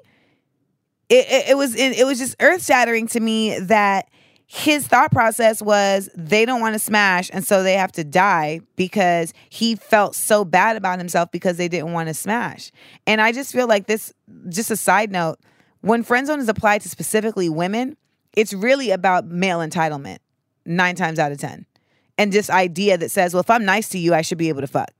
It, 1.09 1.25
it, 1.27 1.49
it 1.49 1.57
was 1.57 1.75
it 1.75 2.05
was 2.05 2.19
just 2.19 2.35
earth 2.39 2.63
shattering 2.63 3.07
to 3.07 3.19
me 3.19 3.57
that 3.59 4.09
his 4.45 4.87
thought 4.87 5.11
process 5.11 5.61
was 5.61 6.09
they 6.15 6.45
don't 6.45 6.61
want 6.61 6.73
to 6.73 6.79
smash 6.79 7.29
and 7.33 7.45
so 7.45 7.61
they 7.61 7.73
have 7.73 7.91
to 7.91 8.03
die 8.03 8.61
because 8.75 9.31
he 9.49 9.75
felt 9.75 10.15
so 10.15 10.43
bad 10.43 10.75
about 10.75 10.97
himself 10.97 11.31
because 11.31 11.57
they 11.57 11.67
didn't 11.67 11.93
want 11.93 12.09
to 12.09 12.13
smash. 12.13 12.71
And 13.05 13.21
I 13.21 13.31
just 13.31 13.51
feel 13.51 13.67
like 13.67 13.87
this 13.87 14.13
just 14.49 14.71
a 14.71 14.75
side 14.75 15.11
note, 15.11 15.39
when 15.81 16.03
friend 16.03 16.27
zone 16.27 16.39
is 16.39 16.49
applied 16.49 16.81
to 16.81 16.89
specifically 16.89 17.49
women, 17.49 17.95
it's 18.35 18.53
really 18.53 18.91
about 18.91 19.27
male 19.27 19.59
entitlement 19.59 20.17
9 20.65 20.95
times 20.95 21.19
out 21.19 21.31
of 21.31 21.37
10. 21.37 21.65
And 22.19 22.33
this 22.33 22.49
idea 22.49 22.97
that 22.97 23.11
says, 23.11 23.33
well 23.33 23.39
if 23.39 23.49
I'm 23.49 23.63
nice 23.63 23.87
to 23.89 23.97
you, 23.97 24.13
I 24.13 24.21
should 24.21 24.37
be 24.37 24.49
able 24.49 24.61
to 24.61 24.67
fuck. 24.67 24.91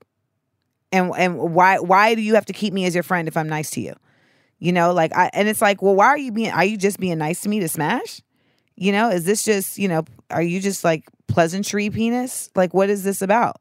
And 0.90 1.12
and 1.16 1.38
why 1.38 1.78
why 1.78 2.14
do 2.14 2.22
you 2.22 2.34
have 2.34 2.46
to 2.46 2.52
keep 2.52 2.72
me 2.72 2.86
as 2.86 2.94
your 2.94 3.04
friend 3.04 3.28
if 3.28 3.36
I'm 3.36 3.48
nice 3.48 3.70
to 3.72 3.80
you? 3.80 3.94
You 4.58 4.72
know, 4.72 4.92
like 4.92 5.14
I 5.14 5.30
and 5.34 5.46
it's 5.46 5.60
like, 5.60 5.82
well, 5.82 5.94
why 5.94 6.06
are 6.06 6.18
you 6.18 6.32
being 6.32 6.50
are 6.50 6.64
you 6.64 6.78
just 6.78 6.98
being 6.98 7.18
nice 7.18 7.42
to 7.42 7.48
me 7.50 7.60
to 7.60 7.68
smash? 7.68 8.22
You 8.74 8.92
know, 8.92 9.10
is 9.10 9.26
this 9.26 9.44
just, 9.44 9.76
you 9.76 9.86
know, 9.86 10.04
are 10.30 10.42
you 10.42 10.58
just 10.58 10.82
like 10.82 11.04
pleasantry 11.26 11.90
penis? 11.90 12.48
Like, 12.54 12.72
what 12.72 12.88
is 12.88 13.04
this 13.04 13.20
about? 13.20 13.60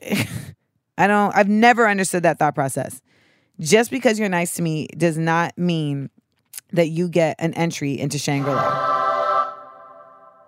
I 0.98 1.08
don't, 1.08 1.34
I've 1.34 1.48
never 1.48 1.88
understood 1.88 2.22
that 2.22 2.38
thought 2.38 2.54
process. 2.54 3.02
Just 3.58 3.90
because 3.90 4.20
you're 4.20 4.28
nice 4.28 4.54
to 4.54 4.62
me 4.62 4.86
does 4.96 5.18
not 5.18 5.58
mean 5.58 6.10
that 6.72 6.88
you 6.88 7.08
get 7.08 7.34
an 7.40 7.52
entry 7.54 7.98
into 7.98 8.18
Shangri 8.18 8.52
La. 8.52 9.01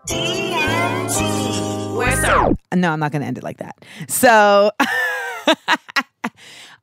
DMT. 0.06 1.96
Where's 1.96 2.20
the? 2.20 2.56
No, 2.76 2.92
I'm 2.92 3.00
not 3.00 3.12
going 3.12 3.22
to 3.22 3.28
end 3.28 3.38
it 3.38 3.44
like 3.44 3.58
that. 3.58 3.76
So. 4.08 4.70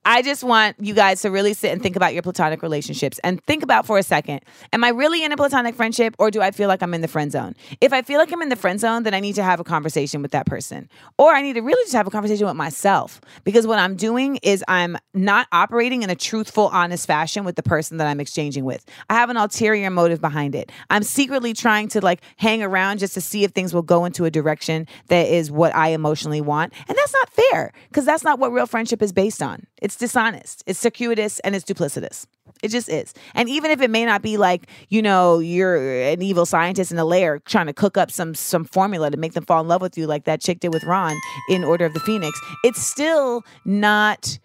I 0.04 0.24
just 0.24 0.44
want 0.44 0.78
you 0.80 0.96
guys 0.96 1.22
to 1.22 1.30
really 1.30 1.54
sit 1.54 1.72
and 1.72 1.82
think 1.82 1.96
about 1.96 2.14
your 2.14 2.24
platonic 2.24 2.64
relationships 2.64 3.20
and 3.24 3.44
think 3.44 3.62
about 3.62 3.86
for 3.86 4.00
a 4.00 4.04
second 4.04 4.42
Am 4.74 4.84
I 4.84 4.90
really 4.90 5.24
in 5.24 5.32
a 5.32 5.38
platonic 5.38 5.76
friendship 5.76 6.16
or 6.18 6.32
do 6.32 6.42
I 6.42 6.52
feel 6.52 6.68
like 6.68 6.82
I'm 6.82 6.94
in 6.94 7.02
the 7.02 7.08
friend 7.08 7.32
zone? 7.32 7.56
If 7.82 7.94
I 7.94 8.02
feel 8.02 8.18
like 8.18 8.32
I'm 8.32 8.42
in 8.42 8.50
the 8.50 8.56
friend 8.56 8.80
zone, 8.80 9.04
then 9.04 9.14
I 9.14 9.20
need 9.20 9.36
to 9.36 9.44
have 9.44 9.60
a 9.60 9.64
conversation 9.64 10.22
with 10.22 10.32
that 10.32 10.46
person. 10.46 10.90
Or 11.18 11.34
I 11.34 11.42
need 11.42 11.54
to 11.54 11.62
really 11.62 11.84
just 11.84 11.94
have 11.94 12.08
a 12.08 12.10
conversation 12.10 12.48
with 12.48 12.56
myself 12.56 13.22
because 13.44 13.68
what 13.68 13.78
I'm 13.78 13.96
doing 13.96 14.38
is 14.38 14.64
I'm 14.68 14.98
not 15.14 15.48
operating 15.52 16.02
in 16.02 16.10
a 16.10 16.16
truthful, 16.16 16.68
honest 16.68 17.06
fashion 17.06 17.44
with 17.44 17.56
the 17.56 17.64
person 17.64 17.98
that 17.98 18.08
I'm 18.08 18.20
exchanging 18.20 18.66
with. 18.66 18.84
I 19.10 19.16
have 19.16 19.30
an 19.30 19.38
ulterior 19.38 19.90
motive 19.92 20.20
behind 20.20 20.56
it. 20.56 20.72
I'm 20.90 21.04
secretly 21.04 21.54
trying 21.54 21.90
to 21.90 22.02
like 22.02 22.22
hang 22.38 22.64
around 22.64 23.00
just 23.00 23.14
to 23.16 23.22
see 23.22 23.44
if 23.44 23.52
things 23.52 23.74
will 23.74 23.82
go 23.84 24.06
into 24.06 24.26
a 24.26 24.32
direction 24.32 24.88
that 25.10 25.28
is 25.28 25.52
what 25.52 25.76
I 25.76 25.90
emotionally 25.90 26.42
want. 26.42 26.74
And 26.88 26.98
that's 26.98 27.14
not 27.14 27.30
fair 27.30 27.72
because 27.90 28.06
that's 28.06 28.24
not 28.24 28.40
what 28.40 28.52
real 28.52 28.68
friendship 28.68 29.02
is 29.02 29.12
based 29.12 29.44
on. 29.44 29.68
It's 29.82 29.91
dishonest, 29.96 30.64
it's 30.66 30.80
circuitous, 30.80 31.40
and 31.40 31.56
it's 31.56 31.66
duplicitous. 31.66 32.26
It 32.62 32.70
just 32.70 32.90
is. 32.90 33.14
And 33.34 33.50
even 33.50 33.72
if 33.72 33.82
it 33.82 33.90
may 33.90 34.06
not 34.06 34.22
be 34.22 34.38
like, 34.38 34.68
you 34.90 35.02
know, 35.02 35.40
you're 35.40 36.02
an 36.04 36.22
evil 36.22 36.46
scientist 36.46 36.92
in 36.92 36.98
a 36.98 37.06
lair 37.06 37.40
trying 37.40 37.68
to 37.68 37.74
cook 37.74 37.98
up 37.98 38.12
some 38.12 38.36
some 38.36 38.66
formula 38.66 39.10
to 39.10 39.18
make 39.18 39.34
them 39.34 39.46
fall 39.46 39.62
in 39.62 39.68
love 39.68 39.82
with 39.82 39.98
you 39.98 40.08
like 40.08 40.26
that 40.26 40.42
chick 40.42 40.60
did 40.60 40.74
with 40.74 40.84
Ron 40.84 41.16
in 41.50 41.64
Order 41.64 41.86
of 41.86 41.94
the 41.94 42.00
Phoenix, 42.00 42.40
it's 42.64 42.82
still 42.82 43.44
not 43.66 44.38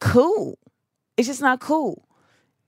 cool. 0.00 0.58
It's 1.16 1.28
just 1.28 1.40
not 1.40 1.60
cool. 1.60 2.06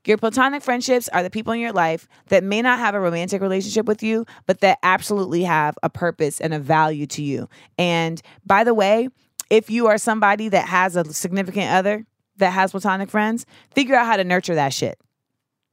Your 0.06 0.16
platonic 0.18 0.62
friendships 0.62 1.08
are 1.08 1.22
the 1.22 1.30
people 1.30 1.52
in 1.52 1.58
your 1.58 1.72
life 1.72 2.06
that 2.28 2.44
may 2.44 2.62
not 2.62 2.78
have 2.78 2.94
a 2.94 3.00
romantic 3.00 3.42
relationship 3.42 3.86
with 3.86 4.04
you, 4.04 4.24
but 4.46 4.60
that 4.60 4.78
absolutely 4.84 5.42
have 5.42 5.76
a 5.82 5.90
purpose 5.90 6.40
and 6.40 6.54
a 6.54 6.60
value 6.60 7.06
to 7.08 7.22
you. 7.22 7.48
And 7.76 8.22
by 8.46 8.62
the 8.62 8.72
way, 8.72 9.08
if 9.50 9.68
you 9.68 9.88
are 9.88 9.98
somebody 9.98 10.48
that 10.48 10.68
has 10.68 10.94
a 10.94 11.12
significant 11.12 11.72
other 11.72 12.06
that 12.38 12.50
has 12.50 12.70
platonic 12.70 13.10
friends, 13.10 13.46
figure 13.74 13.94
out 13.94 14.06
how 14.06 14.16
to 14.16 14.24
nurture 14.24 14.54
that 14.54 14.72
shit 14.72 14.98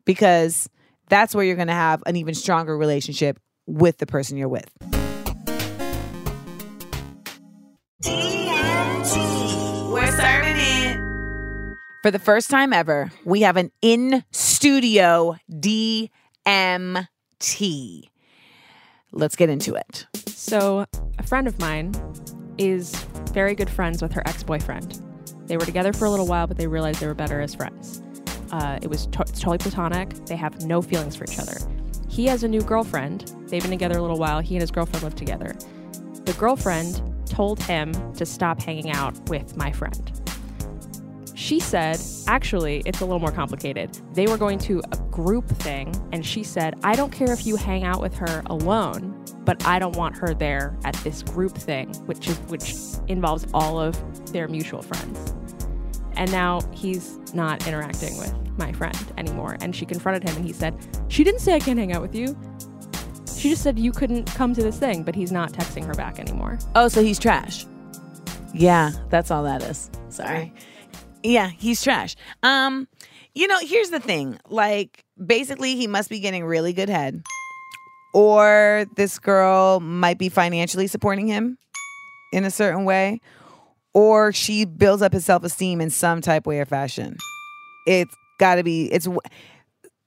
because 0.06 0.70
that's 1.10 1.36
where 1.36 1.44
you're 1.44 1.56
going 1.56 1.68
to 1.68 1.74
have 1.74 2.04
an 2.06 2.16
even 2.16 2.34
stronger 2.34 2.78
relationship 2.78 3.40
with 3.66 3.98
the 3.98 4.06
person 4.06 4.38
you're 4.38 4.50
with. 4.50 4.70
We're 9.92 10.12
serving 10.12 10.58
it. 10.58 10.98
For 12.02 12.12
the 12.12 12.20
first 12.20 12.50
time 12.50 12.74
ever, 12.74 13.12
we 13.24 13.42
have 13.42 13.58
an 13.58 13.72
in 13.82 14.24
studio 14.32 15.38
DMT. 15.52 16.10
Let's 19.12 19.36
get 19.36 19.50
into 19.50 19.76
it. 19.76 20.08
So, 20.28 20.86
a 21.20 21.24
friend 21.24 21.48
of 21.48 21.60
mine 21.60 21.94
is 22.58 22.94
very 23.32 23.56
good 23.56 23.70
friends 23.70 24.02
with 24.02 24.12
her 24.14 24.24
ex 24.28 24.44
boyfriend. 24.44 25.02
They 25.48 25.58
were 25.58 25.66
together 25.66 25.94
for 25.94 26.06
a 26.06 26.10
little 26.10 26.28
while, 26.28 26.48
but 26.48 26.58
they 26.58 26.68
realized 26.68 27.00
they 27.00 27.08
were 27.08 27.14
better 27.14 27.42
as 27.42 27.56
friends. 27.56 28.02
Uh, 28.52 28.80
it 28.82 28.88
was 28.88 29.08
to- 29.08 29.24
totally 29.24 29.58
platonic. 29.58 30.14
They 30.26 30.36
have 30.36 30.66
no 30.66 30.82
feelings 30.82 31.16
for 31.16 31.24
each 31.26 31.40
other. 31.40 31.58
He 32.08 32.26
has 32.28 32.44
a 32.44 32.48
new 32.48 32.62
girlfriend. 32.62 33.34
They've 33.48 33.62
been 33.62 33.72
together 33.72 33.98
a 33.98 34.02
little 34.02 34.20
while. 34.20 34.40
He 34.40 34.56
and 34.56 34.62
his 34.62 34.72
girlfriend 34.72 35.04
live 35.04 35.16
together. 35.16 35.56
The 36.26 36.34
girlfriend 36.34 37.02
told 37.26 37.62
him 37.64 37.92
to 38.14 38.26
stop 38.26 38.62
hanging 38.62 38.92
out 38.92 39.18
with 39.30 39.58
my 39.58 39.72
friend. 39.72 40.12
She 41.44 41.60
said, 41.60 42.00
actually, 42.26 42.84
it's 42.86 43.02
a 43.02 43.06
little 43.06 43.20
more 43.20 43.34
complicated. 43.34 44.00
They 44.14 44.28
were 44.28 44.38
going 44.38 44.58
to 44.60 44.82
a 44.94 44.98
group 45.12 45.46
thing, 45.50 45.94
and 46.14 46.26
she 46.26 46.42
said, 46.42 46.76
I 46.86 46.96
don't 46.96 47.12
care 47.12 47.34
if 47.34 47.46
you 47.46 47.58
hang 47.58 47.84
out 47.84 48.00
with 48.00 48.16
her 48.16 48.44
alone, 48.46 49.26
but 49.44 49.68
I 49.68 49.78
don't 49.78 49.98
want 49.98 50.16
her 50.20 50.34
there 50.34 50.78
at 50.86 50.96
this 51.04 51.22
group 51.22 51.54
thing, 51.54 51.94
which 52.06 52.30
is 52.30 52.38
which 52.48 52.74
involves 53.10 53.46
all 53.54 53.78
of 53.78 53.94
their 54.32 54.48
mutual 54.48 54.82
friends. 54.82 55.36
And 56.16 56.32
now 56.32 56.62
he's 56.72 57.20
not 57.34 57.68
interacting 57.68 58.18
with 58.20 58.34
my 58.58 58.72
friend 58.72 58.98
anymore. 59.18 59.58
And 59.60 59.76
she 59.76 59.86
confronted 59.86 60.24
him 60.24 60.38
and 60.38 60.46
he 60.46 60.54
said, 60.54 60.74
She 61.10 61.26
didn't 61.26 61.42
say 61.42 61.56
I 61.56 61.60
can't 61.60 61.78
hang 61.78 61.92
out 61.92 62.02
with 62.02 62.16
you. 62.16 62.38
She 63.36 63.50
just 63.50 63.64
said 63.64 63.78
you 63.78 63.92
couldn't 63.92 64.28
come 64.28 64.54
to 64.54 64.64
this 64.64 64.80
thing, 64.80 65.04
but 65.04 65.14
he's 65.14 65.34
not 65.34 65.52
texting 65.52 65.86
her 65.88 65.94
back 65.94 66.20
anymore. 66.20 66.58
Oh, 66.74 66.88
so 66.88 67.04
he's 67.04 67.20
trash. 67.20 67.66
Yeah, 68.54 68.92
that's 69.10 69.30
all 69.30 69.44
that 69.44 69.62
is. 69.62 69.92
Sorry. 70.08 70.54
Yeah, 71.24 71.48
he's 71.48 71.82
trash. 71.82 72.16
Um, 72.44 72.88
you 73.34 73.48
know, 73.48 73.58
here's 73.60 73.90
the 73.90 74.00
thing. 74.00 74.40
Like, 74.50 75.06
basically, 75.24 75.76
he 75.76 75.88
must 75.88 76.10
be 76.10 76.20
getting 76.20 76.46
really 76.46 76.74
good 76.74 76.90
head, 76.90 77.24
or 78.14 78.86
this 78.96 79.20
girl 79.20 79.80
might 79.80 80.20
be 80.20 80.30
financially 80.30 80.88
supporting 80.88 81.28
him 81.28 81.58
in 82.34 82.44
a 82.44 82.52
certain 82.52 82.84
way, 82.84 83.22
or 83.94 84.34
she 84.34 84.66
builds 84.66 85.02
up 85.02 85.14
his 85.14 85.26
self 85.26 85.44
esteem 85.44 85.82
in 85.82 85.90
some 85.90 86.22
type 86.22 86.46
way 86.46 86.60
or 86.60 86.66
fashion. 86.66 87.18
It's 87.88 88.14
got 88.40 88.56
to 88.56 88.64
be. 88.64 88.92
It's. 88.92 89.08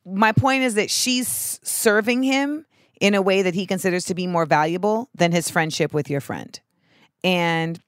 My 0.05 0.31
point 0.33 0.63
is 0.63 0.75
that 0.75 0.89
she's 0.91 1.59
serving 1.65 2.23
him 2.23 2.65
in 3.01 3.15
a 3.15 3.23
way 3.23 3.43
that 3.43 3.55
he 3.55 3.67
considers 3.67 4.05
to 4.05 4.15
be 4.15 4.27
more 4.27 4.47
valuable 4.47 5.11
than 5.15 5.33
his 5.33 5.51
friendship 5.51 5.93
with 5.93 6.09
your 6.09 6.21
friend, 6.21 6.61
and 7.25 7.81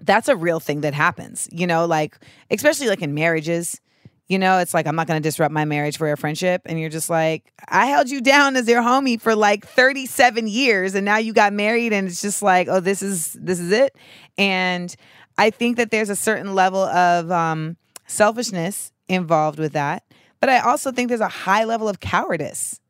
that's 0.00 0.28
a 0.28 0.36
real 0.36 0.60
thing 0.60 0.82
that 0.82 0.94
happens. 0.94 1.48
You 1.50 1.66
know, 1.66 1.86
like 1.86 2.16
especially 2.50 2.88
like 2.88 3.02
in 3.02 3.14
marriages. 3.14 3.80
You 4.28 4.40
know, 4.40 4.58
it's 4.58 4.74
like 4.74 4.88
I'm 4.88 4.96
not 4.96 5.06
going 5.06 5.22
to 5.22 5.26
disrupt 5.26 5.52
my 5.52 5.64
marriage 5.64 5.98
for 5.98 6.10
a 6.10 6.16
friendship, 6.16 6.62
and 6.66 6.80
you're 6.80 6.90
just 6.90 7.08
like, 7.08 7.52
I 7.68 7.86
held 7.86 8.10
you 8.10 8.20
down 8.20 8.56
as 8.56 8.66
your 8.66 8.82
homie 8.82 9.20
for 9.20 9.36
like 9.36 9.64
37 9.64 10.48
years, 10.48 10.96
and 10.96 11.04
now 11.04 11.18
you 11.18 11.32
got 11.32 11.52
married, 11.52 11.92
and 11.92 12.08
it's 12.08 12.22
just 12.22 12.42
like, 12.42 12.66
oh, 12.68 12.80
this 12.80 13.02
is 13.02 13.34
this 13.34 13.60
is 13.60 13.70
it. 13.70 13.94
And 14.36 14.94
I 15.38 15.50
think 15.50 15.76
that 15.76 15.92
there's 15.92 16.10
a 16.10 16.16
certain 16.16 16.56
level 16.56 16.80
of 16.80 17.30
um, 17.30 17.76
selfishness 18.08 18.90
involved 19.08 19.60
with 19.60 19.74
that, 19.74 20.02
but 20.40 20.48
I 20.48 20.58
also 20.58 20.90
think 20.90 21.08
there's 21.08 21.20
a 21.20 21.28
high 21.28 21.62
level 21.62 21.88
of 21.88 22.00
cowardice 22.00 22.80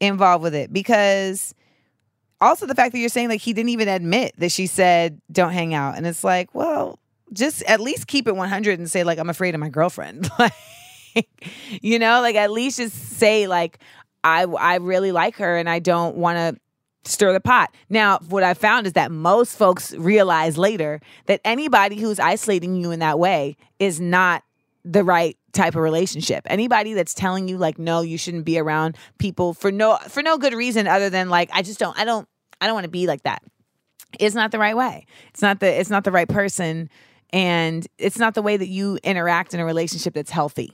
involved 0.00 0.42
with 0.42 0.56
it 0.56 0.72
because 0.72 1.54
also 2.40 2.66
the 2.66 2.74
fact 2.74 2.92
that 2.92 2.98
you're 2.98 3.08
saying 3.08 3.28
like 3.28 3.40
he 3.40 3.52
didn't 3.52 3.70
even 3.70 3.88
admit 3.88 4.34
that 4.38 4.52
she 4.52 4.66
said 4.66 5.20
don't 5.30 5.52
hang 5.52 5.74
out. 5.74 5.96
And 5.96 6.06
it's 6.06 6.24
like 6.24 6.54
well 6.54 6.98
just 7.32 7.62
at 7.64 7.80
least 7.80 8.06
keep 8.06 8.26
it 8.26 8.34
100 8.34 8.78
and 8.78 8.90
say 8.90 9.04
like 9.04 9.18
i'm 9.18 9.28
afraid 9.30 9.54
of 9.54 9.60
my 9.60 9.68
girlfriend. 9.68 10.30
Like 10.38 10.54
you 11.82 11.98
know 11.98 12.20
like 12.20 12.36
at 12.36 12.52
least 12.52 12.76
just 12.76 12.94
say 12.94 13.48
like 13.48 13.80
i 14.22 14.42
i 14.42 14.76
really 14.76 15.10
like 15.10 15.34
her 15.36 15.56
and 15.56 15.68
i 15.68 15.80
don't 15.80 16.14
want 16.16 16.36
to 16.36 16.60
stir 17.10 17.32
the 17.32 17.40
pot. 17.40 17.74
Now 17.88 18.18
what 18.28 18.44
i 18.44 18.54
found 18.54 18.86
is 18.86 18.92
that 18.92 19.10
most 19.10 19.56
folks 19.56 19.94
realize 19.94 20.56
later 20.56 21.00
that 21.26 21.40
anybody 21.44 21.98
who's 21.98 22.20
isolating 22.20 22.76
you 22.76 22.92
in 22.92 23.00
that 23.00 23.18
way 23.18 23.56
is 23.80 24.00
not 24.00 24.44
the 24.84 25.02
right 25.02 25.36
type 25.58 25.74
of 25.74 25.82
relationship. 25.82 26.46
Anybody 26.46 26.94
that's 26.94 27.12
telling 27.12 27.48
you 27.48 27.58
like 27.58 27.78
no, 27.78 28.00
you 28.00 28.16
shouldn't 28.16 28.44
be 28.44 28.58
around 28.58 28.96
people 29.18 29.52
for 29.52 29.70
no 29.70 29.98
for 30.08 30.22
no 30.22 30.38
good 30.38 30.54
reason 30.54 30.86
other 30.86 31.10
than 31.10 31.28
like 31.28 31.50
I 31.52 31.62
just 31.62 31.78
don't 31.78 31.98
I 31.98 32.04
don't 32.04 32.26
I 32.60 32.66
don't 32.66 32.74
want 32.74 32.84
to 32.84 32.90
be 32.90 33.06
like 33.06 33.22
that. 33.22 33.42
It's 34.18 34.34
not 34.34 34.52
the 34.52 34.58
right 34.58 34.76
way. 34.76 35.06
It's 35.30 35.42
not 35.42 35.60
the 35.60 35.68
it's 35.68 35.90
not 35.90 36.04
the 36.04 36.12
right 36.12 36.28
person 36.28 36.88
and 37.30 37.86
it's 37.98 38.18
not 38.18 38.34
the 38.34 38.42
way 38.42 38.56
that 38.56 38.68
you 38.68 38.98
interact 39.02 39.52
in 39.52 39.60
a 39.60 39.64
relationship 39.64 40.14
that's 40.14 40.30
healthy. 40.30 40.72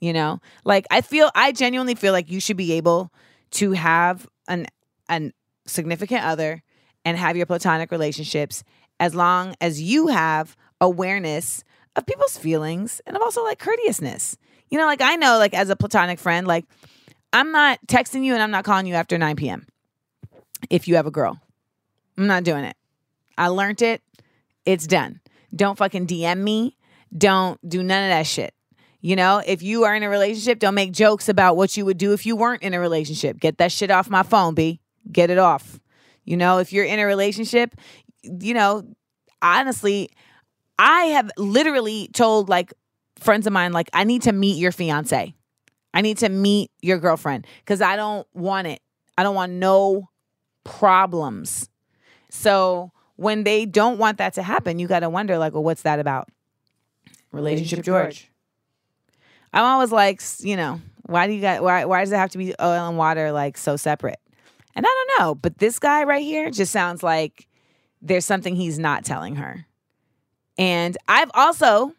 You 0.00 0.12
know? 0.12 0.40
Like 0.64 0.86
I 0.90 1.00
feel 1.00 1.30
I 1.34 1.52
genuinely 1.52 1.94
feel 1.94 2.12
like 2.12 2.30
you 2.30 2.40
should 2.40 2.56
be 2.56 2.72
able 2.74 3.12
to 3.52 3.72
have 3.72 4.28
an 4.48 4.66
an 5.08 5.32
significant 5.66 6.24
other 6.24 6.62
and 7.04 7.16
have 7.16 7.36
your 7.36 7.46
platonic 7.46 7.90
relationships 7.90 8.62
as 9.00 9.14
long 9.14 9.54
as 9.60 9.80
you 9.80 10.08
have 10.08 10.56
awareness 10.80 11.64
of 11.96 12.06
people's 12.06 12.38
feelings 12.38 13.00
and 13.06 13.16
of 13.16 13.22
also 13.22 13.42
like 13.44 13.58
courteousness. 13.58 14.36
You 14.70 14.78
know, 14.78 14.86
like 14.86 15.02
I 15.02 15.16
know, 15.16 15.38
like 15.38 15.54
as 15.54 15.70
a 15.70 15.76
platonic 15.76 16.18
friend, 16.18 16.46
like 16.46 16.64
I'm 17.32 17.52
not 17.52 17.78
texting 17.86 18.24
you 18.24 18.34
and 18.34 18.42
I'm 18.42 18.50
not 18.50 18.64
calling 18.64 18.86
you 18.86 18.94
after 18.94 19.18
9 19.18 19.36
p.m. 19.36 19.66
if 20.70 20.88
you 20.88 20.96
have 20.96 21.06
a 21.06 21.10
girl. 21.10 21.38
I'm 22.16 22.26
not 22.26 22.44
doing 22.44 22.64
it. 22.64 22.76
I 23.36 23.48
learned 23.48 23.82
it. 23.82 24.02
It's 24.64 24.86
done. 24.86 25.20
Don't 25.54 25.76
fucking 25.76 26.06
DM 26.06 26.38
me. 26.38 26.76
Don't 27.16 27.58
do 27.68 27.82
none 27.82 28.04
of 28.04 28.10
that 28.10 28.26
shit. 28.26 28.54
You 29.00 29.16
know, 29.16 29.42
if 29.44 29.62
you 29.62 29.84
are 29.84 29.94
in 29.94 30.04
a 30.04 30.08
relationship, 30.08 30.60
don't 30.60 30.76
make 30.76 30.92
jokes 30.92 31.28
about 31.28 31.56
what 31.56 31.76
you 31.76 31.84
would 31.84 31.98
do 31.98 32.12
if 32.12 32.24
you 32.24 32.36
weren't 32.36 32.62
in 32.62 32.72
a 32.72 32.80
relationship. 32.80 33.40
Get 33.40 33.58
that 33.58 33.72
shit 33.72 33.90
off 33.90 34.08
my 34.08 34.22
phone, 34.22 34.54
B. 34.54 34.80
Get 35.10 35.28
it 35.28 35.38
off. 35.38 35.80
You 36.24 36.36
know, 36.36 36.58
if 36.58 36.72
you're 36.72 36.84
in 36.84 37.00
a 37.00 37.04
relationship, 37.04 37.74
you 38.22 38.54
know, 38.54 38.84
honestly, 39.42 40.10
I 40.78 41.04
have 41.04 41.30
literally 41.36 42.08
told 42.12 42.48
like 42.48 42.72
friends 43.18 43.46
of 43.46 43.52
mine, 43.52 43.72
like, 43.72 43.88
I 43.92 44.04
need 44.04 44.22
to 44.22 44.32
meet 44.32 44.58
your 44.58 44.72
fiance. 44.72 45.34
I 45.94 46.00
need 46.00 46.18
to 46.18 46.28
meet 46.28 46.70
your 46.80 46.98
girlfriend 46.98 47.46
because 47.58 47.80
I 47.80 47.96
don't 47.96 48.26
want 48.34 48.66
it. 48.66 48.80
I 49.16 49.22
don't 49.22 49.34
want 49.34 49.52
no 49.52 50.08
problems. 50.64 51.68
So 52.30 52.92
when 53.16 53.44
they 53.44 53.66
don't 53.66 53.98
want 53.98 54.18
that 54.18 54.34
to 54.34 54.42
happen, 54.42 54.78
you 54.78 54.88
got 54.88 55.00
to 55.00 55.10
wonder, 55.10 55.38
like, 55.38 55.52
well, 55.52 55.62
what's 55.62 55.82
that 55.82 55.98
about? 55.98 56.28
Relationship, 57.30 57.84
George. 57.84 58.30
I'm 59.52 59.64
always 59.64 59.92
like, 59.92 60.22
you 60.40 60.56
know, 60.56 60.80
why 61.02 61.26
do 61.26 61.34
you 61.34 61.40
got 61.40 61.62
why 61.62 61.84
why 61.84 62.00
does 62.00 62.12
it 62.12 62.16
have 62.16 62.30
to 62.30 62.38
be 62.38 62.54
oil 62.60 62.88
and 62.88 62.96
water 62.96 63.32
like 63.32 63.58
so 63.58 63.76
separate? 63.76 64.18
And 64.74 64.86
I 64.86 64.88
don't 64.88 65.20
know, 65.20 65.34
but 65.34 65.58
this 65.58 65.78
guy 65.78 66.04
right 66.04 66.22
here 66.22 66.50
just 66.50 66.72
sounds 66.72 67.02
like 67.02 67.46
there's 68.00 68.24
something 68.24 68.56
he's 68.56 68.78
not 68.78 69.04
telling 69.04 69.36
her. 69.36 69.66
And 70.58 70.96
I've 71.08 71.30
also 71.34 71.94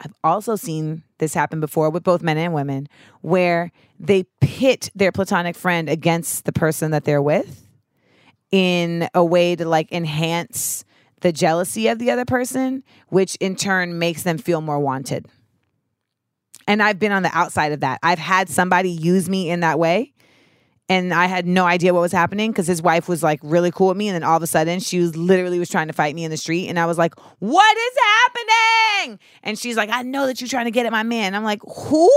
I've 0.00 0.14
also 0.22 0.56
seen 0.56 1.02
this 1.18 1.34
happen 1.34 1.60
before 1.60 1.90
with 1.90 2.02
both 2.02 2.22
men 2.22 2.36
and 2.36 2.52
women 2.52 2.88
where 3.22 3.70
they 3.98 4.24
pit 4.40 4.90
their 4.94 5.12
platonic 5.12 5.56
friend 5.56 5.88
against 5.88 6.44
the 6.44 6.52
person 6.52 6.90
that 6.90 7.04
they're 7.04 7.22
with 7.22 7.66
in 8.50 9.08
a 9.14 9.24
way 9.24 9.56
to 9.56 9.66
like 9.66 9.90
enhance 9.92 10.84
the 11.20 11.32
jealousy 11.32 11.88
of 11.88 11.98
the 11.98 12.10
other 12.10 12.24
person, 12.24 12.82
which 13.08 13.36
in 13.36 13.56
turn 13.56 13.98
makes 13.98 14.22
them 14.24 14.36
feel 14.36 14.60
more 14.60 14.78
wanted. 14.78 15.26
And 16.66 16.82
I've 16.82 16.98
been 16.98 17.12
on 17.12 17.22
the 17.22 17.36
outside 17.36 17.72
of 17.72 17.80
that. 17.80 18.00
I've 18.02 18.18
had 18.18 18.48
somebody 18.48 18.90
use 18.90 19.28
me 19.28 19.50
in 19.50 19.60
that 19.60 19.78
way. 19.78 20.13
And 20.88 21.14
I 21.14 21.26
had 21.26 21.46
no 21.46 21.64
idea 21.64 21.94
what 21.94 22.00
was 22.00 22.12
happening 22.12 22.50
because 22.50 22.66
his 22.66 22.82
wife 22.82 23.08
was 23.08 23.22
like 23.22 23.40
really 23.42 23.70
cool 23.70 23.88
with 23.88 23.96
me. 23.96 24.08
And 24.08 24.14
then 24.14 24.22
all 24.22 24.36
of 24.36 24.42
a 24.42 24.46
sudden, 24.46 24.80
she 24.80 24.98
was 25.00 25.16
literally 25.16 25.58
was 25.58 25.70
trying 25.70 25.86
to 25.86 25.94
fight 25.94 26.14
me 26.14 26.24
in 26.24 26.30
the 26.30 26.36
street. 26.36 26.68
And 26.68 26.78
I 26.78 26.84
was 26.84 26.98
like, 26.98 27.14
What 27.38 27.76
is 27.76 27.96
happening? 28.02 29.18
And 29.42 29.58
she's 29.58 29.76
like, 29.76 29.88
I 29.90 30.02
know 30.02 30.26
that 30.26 30.40
you're 30.42 30.48
trying 30.48 30.66
to 30.66 30.70
get 30.70 30.84
at 30.84 30.92
my 30.92 31.02
man. 31.02 31.34
I'm 31.34 31.44
like, 31.44 31.60
Who? 31.66 32.10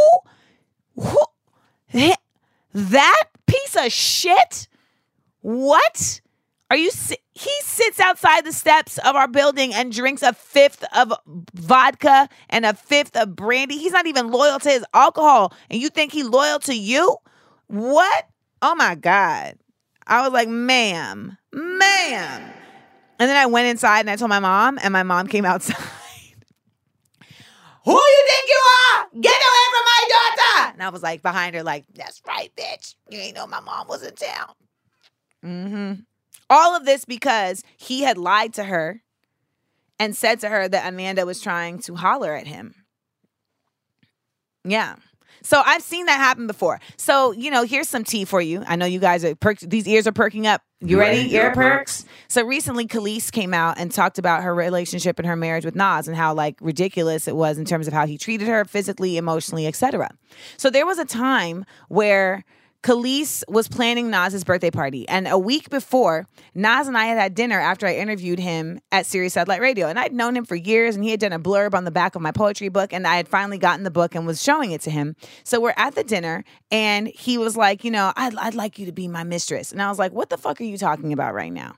Who? 0.99 1.17
That 2.73 3.23
piece 3.45 3.75
of 3.77 3.91
shit? 3.91 4.67
What? 5.41 6.21
Are 6.69 6.75
you? 6.75 6.91
si- 6.91 7.17
He 7.33 7.51
sits 7.61 7.99
outside 8.01 8.45
the 8.45 8.51
steps 8.51 8.97
of 8.99 9.15
our 9.15 9.29
building 9.29 9.73
and 9.73 9.93
drinks 9.93 10.21
a 10.21 10.33
fifth 10.33 10.83
of 10.93 11.13
vodka 11.53 12.27
and 12.49 12.65
a 12.65 12.73
fifth 12.73 13.15
of 13.15 13.35
brandy. 13.35 13.77
He's 13.77 13.93
not 13.93 14.05
even 14.07 14.29
loyal 14.29 14.59
to 14.59 14.69
his 14.69 14.83
alcohol, 14.93 15.53
and 15.69 15.81
you 15.81 15.87
think 15.89 16.11
he 16.11 16.23
loyal 16.23 16.59
to 16.59 16.73
you? 16.75 17.15
What? 17.67 18.27
Oh 18.61 18.75
my 18.75 18.95
god! 18.95 19.55
I 20.05 20.21
was 20.23 20.31
like, 20.31 20.49
ma'am, 20.49 21.37
ma'am. 21.51 22.53
And 23.19 23.29
then 23.29 23.35
I 23.35 23.45
went 23.47 23.67
inside 23.67 24.01
and 24.01 24.09
I 24.09 24.15
told 24.15 24.29
my 24.29 24.39
mom, 24.39 24.79
and 24.81 24.93
my 24.93 25.03
mom 25.03 25.27
came 25.27 25.45
outside. 25.45 25.75
Who 27.85 27.93
you 27.93 28.25
think 28.27 28.49
you 28.49 28.61
are? 28.91 29.07
Get 29.21 29.35
away 29.35 29.65
from 29.71 29.83
my 29.85 30.07
daughter! 30.09 30.73
And 30.73 30.83
I 30.83 30.89
was 30.89 31.01
like 31.01 31.21
behind 31.21 31.55
her, 31.55 31.63
like, 31.63 31.85
that's 31.95 32.21
right, 32.27 32.51
bitch. 32.55 32.95
You 33.09 33.19
ain't 33.19 33.35
know 33.35 33.47
my 33.47 33.61
mom 33.61 33.87
was 33.87 34.03
in 34.03 34.13
town. 34.13 34.49
Mm-hmm. 35.43 35.93
All 36.49 36.75
of 36.75 36.85
this 36.85 37.05
because 37.05 37.63
he 37.77 38.01
had 38.03 38.17
lied 38.17 38.53
to 38.55 38.65
her 38.65 39.01
and 39.99 40.15
said 40.15 40.39
to 40.41 40.49
her 40.49 40.67
that 40.67 40.87
Amanda 40.87 41.25
was 41.25 41.41
trying 41.41 41.79
to 41.79 41.95
holler 41.95 42.35
at 42.35 42.47
him. 42.47 42.75
Yeah. 44.63 44.95
So 45.47 45.61
I've 45.65 45.81
seen 45.81 46.07
that 46.07 46.17
happen 46.17 46.45
before. 46.45 46.81
So, 46.97 47.31
you 47.31 47.49
know, 47.49 47.63
here's 47.63 47.87
some 47.87 48.03
tea 48.03 48.25
for 48.25 48.41
you. 48.41 48.65
I 48.67 48.75
know 48.75 48.85
you 48.85 48.99
guys 48.99 49.23
are 49.23 49.33
perked, 49.33 49.69
these 49.69 49.87
ears 49.87 50.05
are 50.05 50.11
perking 50.11 50.45
up. 50.45 50.61
You 50.81 50.99
ready? 50.99 51.33
Ear 51.33 51.53
perks? 51.53 52.03
So 52.27 52.43
recently 52.43 52.85
Kelis 52.85 53.31
came 53.31 53.53
out 53.53 53.79
and 53.79 53.89
talked 53.89 54.19
about 54.19 54.43
her 54.43 54.53
relationship 54.53 55.19
and 55.19 55.25
her 55.25 55.37
marriage 55.37 55.63
with 55.63 55.73
Nas 55.73 56.09
and 56.09 56.17
how 56.17 56.33
like 56.33 56.57
ridiculous 56.59 57.29
it 57.29 57.35
was 57.37 57.57
in 57.57 57.63
terms 57.63 57.87
of 57.87 57.93
how 57.93 58.05
he 58.05 58.17
treated 58.17 58.49
her 58.49 58.65
physically, 58.65 59.15
emotionally, 59.15 59.67
etc. 59.67 60.09
So 60.57 60.69
there 60.69 60.85
was 60.85 60.99
a 60.99 61.05
time 61.05 61.63
where 61.87 62.43
Kelis 62.87 63.43
was 63.49 63.67
planning 63.67 64.09
Nas's 64.09 64.45
birthday 64.45 64.71
party. 64.71 65.05
And 65.09 65.27
a 65.27 65.37
week 65.37 65.69
before, 65.69 66.25
Nas 66.55 66.87
and 66.87 66.97
I 66.97 67.07
had 67.07 67.17
had 67.17 67.35
dinner 67.35 67.59
after 67.59 67.85
I 67.85 67.95
interviewed 67.95 68.39
him 68.39 68.79
at 68.93 69.05
Sirius 69.05 69.33
Satellite 69.33 69.59
Radio. 69.59 69.87
And 69.87 69.99
I'd 69.99 70.13
known 70.13 70.37
him 70.37 70.45
for 70.45 70.55
years 70.55 70.95
and 70.95 71.03
he 71.03 71.11
had 71.11 71.19
done 71.19 71.33
a 71.33 71.39
blurb 71.39 71.73
on 71.73 71.83
the 71.83 71.91
back 71.91 72.15
of 72.15 72.21
my 72.21 72.31
poetry 72.31 72.69
book. 72.69 72.93
And 72.93 73.05
I 73.05 73.17
had 73.17 73.27
finally 73.27 73.57
gotten 73.57 73.83
the 73.83 73.91
book 73.91 74.15
and 74.15 74.25
was 74.25 74.41
showing 74.41 74.71
it 74.71 74.79
to 74.83 74.89
him. 74.89 75.17
So 75.43 75.59
we're 75.59 75.73
at 75.75 75.95
the 75.95 76.03
dinner 76.05 76.45
and 76.71 77.09
he 77.09 77.37
was 77.37 77.57
like, 77.57 77.83
You 77.83 77.91
know, 77.91 78.13
I'd, 78.15 78.37
I'd 78.37 78.55
like 78.55 78.79
you 78.79 78.85
to 78.85 78.93
be 78.93 79.09
my 79.09 79.25
mistress. 79.25 79.73
And 79.73 79.81
I 79.81 79.89
was 79.89 79.99
like, 79.99 80.13
What 80.13 80.29
the 80.29 80.37
fuck 80.37 80.61
are 80.61 80.63
you 80.63 80.77
talking 80.77 81.11
about 81.11 81.33
right 81.33 81.51
now? 81.51 81.75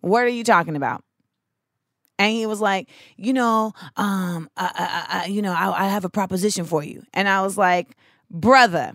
What 0.00 0.24
are 0.24 0.28
you 0.28 0.44
talking 0.44 0.76
about? 0.76 1.04
And 2.18 2.32
he 2.32 2.46
was 2.46 2.60
like, 2.60 2.88
you 3.18 3.34
know, 3.34 3.74
um, 3.96 4.48
I, 4.56 4.70
I, 4.74 5.24
I, 5.24 5.26
you 5.26 5.42
know, 5.42 5.52
I, 5.52 5.84
I 5.84 5.88
have 5.88 6.06
a 6.06 6.10
proposition 6.10 6.64
for 6.64 6.82
you. 6.82 7.02
And 7.12 7.28
I 7.28 7.42
was 7.42 7.58
like, 7.58 7.96
brother, 8.30 8.92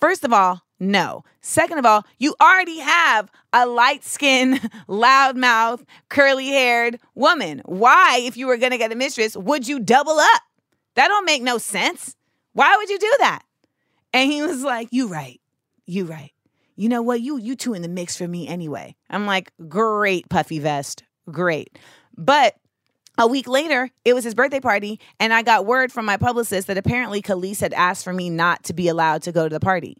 first 0.00 0.24
of 0.24 0.32
all, 0.32 0.62
no. 0.80 1.24
Second 1.40 1.78
of 1.78 1.86
all, 1.86 2.04
you 2.18 2.34
already 2.40 2.78
have 2.78 3.30
a 3.52 3.66
light 3.66 4.04
skinned, 4.04 4.70
loud 4.86 5.36
mouth, 5.38 5.84
curly 6.08 6.48
haired 6.48 7.00
woman. 7.14 7.62
Why, 7.64 8.20
if 8.22 8.36
you 8.36 8.46
were 8.46 8.56
going 8.56 8.72
to 8.72 8.78
get 8.78 8.92
a 8.92 8.96
mistress, 8.96 9.36
would 9.36 9.66
you 9.66 9.80
double 9.80 10.18
up? 10.18 10.42
That 10.94 11.08
don't 11.08 11.24
make 11.24 11.42
no 11.42 11.58
sense. 11.58 12.16
Why 12.52 12.76
would 12.76 12.90
you 12.90 12.98
do 12.98 13.14
that? 13.20 13.42
And 14.12 14.30
he 14.30 14.42
was 14.42 14.62
like, 14.62 14.88
you 14.90 15.08
right. 15.08 15.40
You 15.86 16.04
right. 16.04 16.32
You 16.76 16.88
know 16.88 17.02
what? 17.02 17.20
You 17.20 17.38
you 17.38 17.56
two 17.56 17.74
in 17.74 17.82
the 17.82 17.88
mix 17.88 18.16
for 18.16 18.28
me 18.28 18.46
anyway. 18.46 18.94
I'm 19.10 19.26
like, 19.26 19.52
great 19.68 20.28
puffy 20.28 20.60
vest. 20.60 21.02
Great. 21.30 21.76
But 22.16 22.54
a 23.16 23.26
week 23.26 23.48
later, 23.48 23.90
it 24.04 24.14
was 24.14 24.22
his 24.22 24.34
birthday 24.34 24.60
party, 24.60 25.00
and 25.18 25.32
I 25.32 25.42
got 25.42 25.66
word 25.66 25.90
from 25.90 26.04
my 26.04 26.16
publicist 26.16 26.68
that 26.68 26.78
apparently 26.78 27.20
Kelis 27.20 27.60
had 27.60 27.74
asked 27.74 28.04
for 28.04 28.12
me 28.12 28.30
not 28.30 28.62
to 28.64 28.74
be 28.74 28.86
allowed 28.86 29.22
to 29.22 29.32
go 29.32 29.48
to 29.48 29.52
the 29.52 29.60
party. 29.60 29.96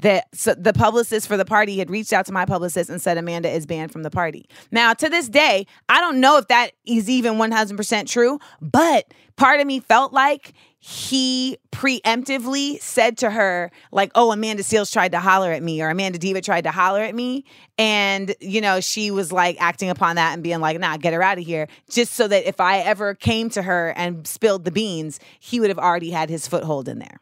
That 0.00 0.28
so 0.32 0.54
the 0.54 0.72
publicist 0.72 1.26
for 1.26 1.36
the 1.36 1.44
party 1.44 1.78
had 1.78 1.90
reached 1.90 2.12
out 2.12 2.24
to 2.26 2.32
my 2.32 2.44
publicist 2.44 2.88
and 2.88 3.02
said 3.02 3.18
Amanda 3.18 3.50
is 3.50 3.66
banned 3.66 3.90
from 3.90 4.04
the 4.04 4.10
party. 4.10 4.48
Now, 4.70 4.94
to 4.94 5.08
this 5.08 5.28
day, 5.28 5.66
I 5.88 6.00
don't 6.00 6.20
know 6.20 6.36
if 6.36 6.46
that 6.48 6.70
is 6.86 7.10
even 7.10 7.34
100% 7.34 8.06
true, 8.08 8.38
but 8.60 9.12
part 9.34 9.58
of 9.58 9.66
me 9.66 9.80
felt 9.80 10.12
like 10.12 10.52
he 10.78 11.58
preemptively 11.72 12.80
said 12.80 13.18
to 13.18 13.30
her, 13.30 13.72
like, 13.90 14.12
oh, 14.14 14.30
Amanda 14.30 14.62
Seales 14.62 14.92
tried 14.92 15.10
to 15.10 15.18
holler 15.18 15.50
at 15.50 15.62
me, 15.62 15.82
or 15.82 15.90
Amanda 15.90 16.18
Diva 16.18 16.40
tried 16.40 16.62
to 16.62 16.70
holler 16.70 17.00
at 17.00 17.14
me. 17.14 17.44
And, 17.76 18.34
you 18.40 18.60
know, 18.60 18.80
she 18.80 19.10
was 19.10 19.32
like 19.32 19.56
acting 19.60 19.90
upon 19.90 20.14
that 20.16 20.34
and 20.34 20.42
being 20.44 20.60
like, 20.60 20.78
nah, 20.78 20.96
get 20.96 21.12
her 21.12 21.22
out 21.22 21.38
of 21.38 21.44
here. 21.44 21.66
Just 21.90 22.14
so 22.14 22.28
that 22.28 22.48
if 22.48 22.60
I 22.60 22.78
ever 22.78 23.16
came 23.16 23.50
to 23.50 23.62
her 23.62 23.92
and 23.96 24.26
spilled 24.26 24.64
the 24.64 24.70
beans, 24.70 25.18
he 25.40 25.58
would 25.58 25.70
have 25.70 25.78
already 25.78 26.10
had 26.10 26.30
his 26.30 26.46
foothold 26.46 26.88
in 26.88 27.00
there. 27.00 27.20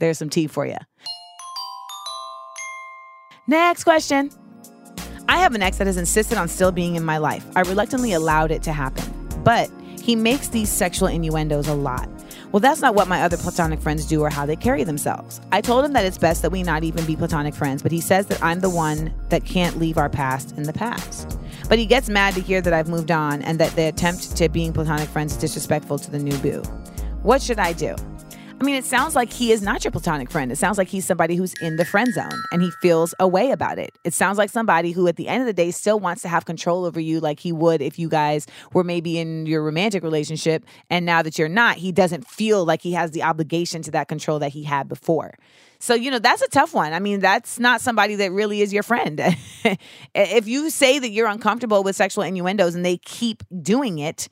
There's 0.00 0.18
some 0.18 0.30
tea 0.30 0.48
for 0.48 0.66
you. 0.66 0.78
Next 3.48 3.82
question. 3.82 4.30
I 5.28 5.38
have 5.38 5.54
an 5.54 5.62
ex 5.62 5.78
that 5.78 5.88
has 5.88 5.96
insisted 5.96 6.38
on 6.38 6.46
still 6.46 6.70
being 6.70 6.94
in 6.94 7.04
my 7.04 7.18
life. 7.18 7.44
I 7.56 7.62
reluctantly 7.62 8.12
allowed 8.12 8.52
it 8.52 8.62
to 8.64 8.72
happen, 8.72 9.04
but 9.42 9.68
he 10.00 10.14
makes 10.14 10.48
these 10.48 10.68
sexual 10.68 11.08
innuendos 11.08 11.66
a 11.66 11.74
lot. 11.74 12.08
Well, 12.52 12.60
that's 12.60 12.80
not 12.80 12.94
what 12.94 13.08
my 13.08 13.22
other 13.22 13.36
platonic 13.36 13.80
friends 13.80 14.06
do 14.06 14.20
or 14.20 14.30
how 14.30 14.46
they 14.46 14.54
carry 14.54 14.84
themselves. 14.84 15.40
I 15.50 15.60
told 15.60 15.84
him 15.84 15.92
that 15.94 16.04
it's 16.04 16.18
best 16.18 16.42
that 16.42 16.52
we 16.52 16.62
not 16.62 16.84
even 16.84 17.04
be 17.04 17.16
platonic 17.16 17.54
friends, 17.54 17.82
but 17.82 17.90
he 17.90 18.00
says 18.00 18.26
that 18.26 18.40
I'm 18.44 18.60
the 18.60 18.70
one 18.70 19.12
that 19.30 19.44
can't 19.44 19.78
leave 19.78 19.98
our 19.98 20.10
past 20.10 20.56
in 20.56 20.62
the 20.62 20.72
past. 20.72 21.36
But 21.68 21.78
he 21.80 21.86
gets 21.86 22.08
mad 22.08 22.34
to 22.34 22.40
hear 22.40 22.60
that 22.60 22.72
I've 22.72 22.88
moved 22.88 23.10
on 23.10 23.42
and 23.42 23.58
that 23.58 23.74
the 23.74 23.88
attempt 23.88 24.36
to 24.36 24.48
being 24.48 24.72
platonic 24.72 25.08
friends 25.08 25.32
is 25.32 25.38
disrespectful 25.38 25.98
to 25.98 26.10
the 26.10 26.18
new 26.18 26.36
boo. 26.38 26.62
What 27.22 27.42
should 27.42 27.58
I 27.58 27.72
do? 27.72 27.96
I 28.62 28.64
mean, 28.64 28.76
it 28.76 28.84
sounds 28.84 29.16
like 29.16 29.32
he 29.32 29.50
is 29.50 29.60
not 29.60 29.82
your 29.82 29.90
platonic 29.90 30.30
friend. 30.30 30.52
It 30.52 30.56
sounds 30.56 30.78
like 30.78 30.86
he's 30.86 31.04
somebody 31.04 31.34
who's 31.34 31.52
in 31.60 31.78
the 31.78 31.84
friend 31.84 32.14
zone 32.14 32.44
and 32.52 32.62
he 32.62 32.70
feels 32.70 33.12
a 33.18 33.26
way 33.26 33.50
about 33.50 33.76
it. 33.76 33.98
It 34.04 34.14
sounds 34.14 34.38
like 34.38 34.50
somebody 34.50 34.92
who, 34.92 35.08
at 35.08 35.16
the 35.16 35.26
end 35.26 35.40
of 35.40 35.48
the 35.48 35.52
day, 35.52 35.72
still 35.72 35.98
wants 35.98 36.22
to 36.22 36.28
have 36.28 36.44
control 36.44 36.84
over 36.84 37.00
you 37.00 37.18
like 37.18 37.40
he 37.40 37.50
would 37.50 37.82
if 37.82 37.98
you 37.98 38.08
guys 38.08 38.46
were 38.72 38.84
maybe 38.84 39.18
in 39.18 39.46
your 39.46 39.64
romantic 39.64 40.04
relationship. 40.04 40.64
And 40.90 41.04
now 41.04 41.22
that 41.22 41.40
you're 41.40 41.48
not, 41.48 41.78
he 41.78 41.90
doesn't 41.90 42.24
feel 42.24 42.64
like 42.64 42.82
he 42.82 42.92
has 42.92 43.10
the 43.10 43.24
obligation 43.24 43.82
to 43.82 43.90
that 43.90 44.06
control 44.06 44.38
that 44.38 44.52
he 44.52 44.62
had 44.62 44.88
before. 44.88 45.34
So, 45.80 45.94
you 45.94 46.12
know, 46.12 46.20
that's 46.20 46.42
a 46.42 46.48
tough 46.48 46.72
one. 46.72 46.92
I 46.92 47.00
mean, 47.00 47.18
that's 47.18 47.58
not 47.58 47.80
somebody 47.80 48.14
that 48.14 48.30
really 48.30 48.60
is 48.62 48.72
your 48.72 48.84
friend. 48.84 49.20
if 50.14 50.46
you 50.46 50.70
say 50.70 51.00
that 51.00 51.10
you're 51.10 51.26
uncomfortable 51.26 51.82
with 51.82 51.96
sexual 51.96 52.22
innuendos 52.22 52.76
and 52.76 52.84
they 52.84 52.98
keep 52.98 53.42
doing 53.60 53.98
it, 53.98 54.28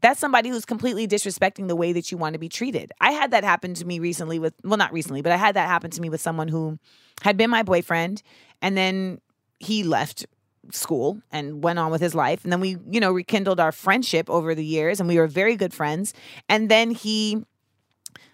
that's 0.00 0.20
somebody 0.20 0.48
who's 0.48 0.64
completely 0.64 1.08
disrespecting 1.08 1.68
the 1.68 1.76
way 1.76 1.92
that 1.92 2.12
you 2.12 2.18
want 2.18 2.34
to 2.34 2.38
be 2.38 2.48
treated. 2.48 2.92
I 3.00 3.12
had 3.12 3.32
that 3.32 3.44
happen 3.44 3.74
to 3.74 3.84
me 3.84 3.98
recently 3.98 4.38
with, 4.38 4.54
well, 4.62 4.76
not 4.76 4.92
recently, 4.92 5.22
but 5.22 5.32
I 5.32 5.36
had 5.36 5.56
that 5.56 5.68
happen 5.68 5.90
to 5.90 6.00
me 6.00 6.08
with 6.08 6.20
someone 6.20 6.48
who 6.48 6.78
had 7.22 7.36
been 7.36 7.50
my 7.50 7.62
boyfriend 7.62 8.22
and 8.62 8.76
then 8.76 9.20
he 9.58 9.82
left 9.82 10.26
school 10.70 11.20
and 11.32 11.62
went 11.64 11.78
on 11.78 11.90
with 11.90 12.00
his 12.00 12.14
life. 12.14 12.44
And 12.44 12.52
then 12.52 12.60
we, 12.60 12.76
you 12.90 13.00
know, 13.00 13.12
rekindled 13.12 13.58
our 13.58 13.72
friendship 13.72 14.30
over 14.30 14.54
the 14.54 14.64
years 14.64 15.00
and 15.00 15.08
we 15.08 15.18
were 15.18 15.26
very 15.26 15.56
good 15.56 15.74
friends. 15.74 16.14
And 16.48 16.68
then 16.68 16.90
he, 16.90 17.42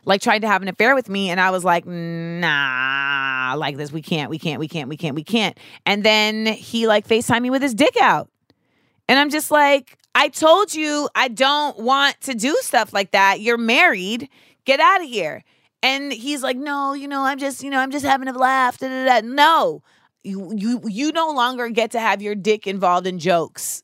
like 0.07 0.21
tried 0.21 0.41
to 0.41 0.49
have 0.49 0.61
an 0.61 0.69
affair 0.69 0.95
with 0.95 1.09
me 1.09 1.31
and 1.31 1.41
I 1.41 1.51
was 1.51 1.65
like, 1.65 1.87
nah, 1.87 3.55
like 3.57 3.77
this, 3.77 3.91
we 3.91 4.03
can't, 4.03 4.29
we 4.29 4.39
can't, 4.39 4.61
we 4.61 4.69
can't, 4.69 4.89
we 4.89 4.97
can't, 4.97 5.15
we 5.15 5.25
can't. 5.25 5.59
And 5.87 6.05
then 6.05 6.47
he 6.47 6.87
like 6.87 7.09
FaceTime 7.09 7.41
me 7.41 7.51
with 7.51 7.63
his 7.63 7.75
dick 7.75 7.97
out. 8.01 8.29
And 9.09 9.19
I'm 9.19 9.31
just 9.31 9.51
like, 9.51 9.99
I 10.15 10.29
told 10.29 10.75
you 10.75 11.09
I 11.15 11.29
don't 11.29 11.79
want 11.79 12.21
to 12.23 12.35
do 12.35 12.57
stuff 12.61 12.93
like 12.93 13.11
that. 13.11 13.41
You're 13.41 13.59
married. 13.59 14.29
Get 14.65 14.81
out 14.81 15.03
of 15.03 15.09
here. 15.09 15.43
And 15.83 16.13
he's 16.13 16.43
like, 16.43 16.57
no, 16.57 16.95
you 16.95 17.09
know, 17.09 17.25
I'm 17.25 17.39
just, 17.39 17.63
you 17.63 17.69
know, 17.69 17.79
I'm 17.79 17.91
just 17.91 18.07
having 18.07 18.29
a 18.29 18.33
laugh. 18.33 18.79
Da, 18.79 18.89
da, 18.89 19.21
da. 19.21 19.27
No, 19.27 19.83
you, 20.23 20.55
you, 20.57 20.81
you 20.87 21.13
no 21.13 21.31
longer 21.33 21.69
get 21.69 21.91
to 21.91 22.01
have 22.01 22.23
your 22.23 22.35
dick 22.35 22.67
involved 22.67 23.07
in 23.07 23.19
jokes. 23.19 23.83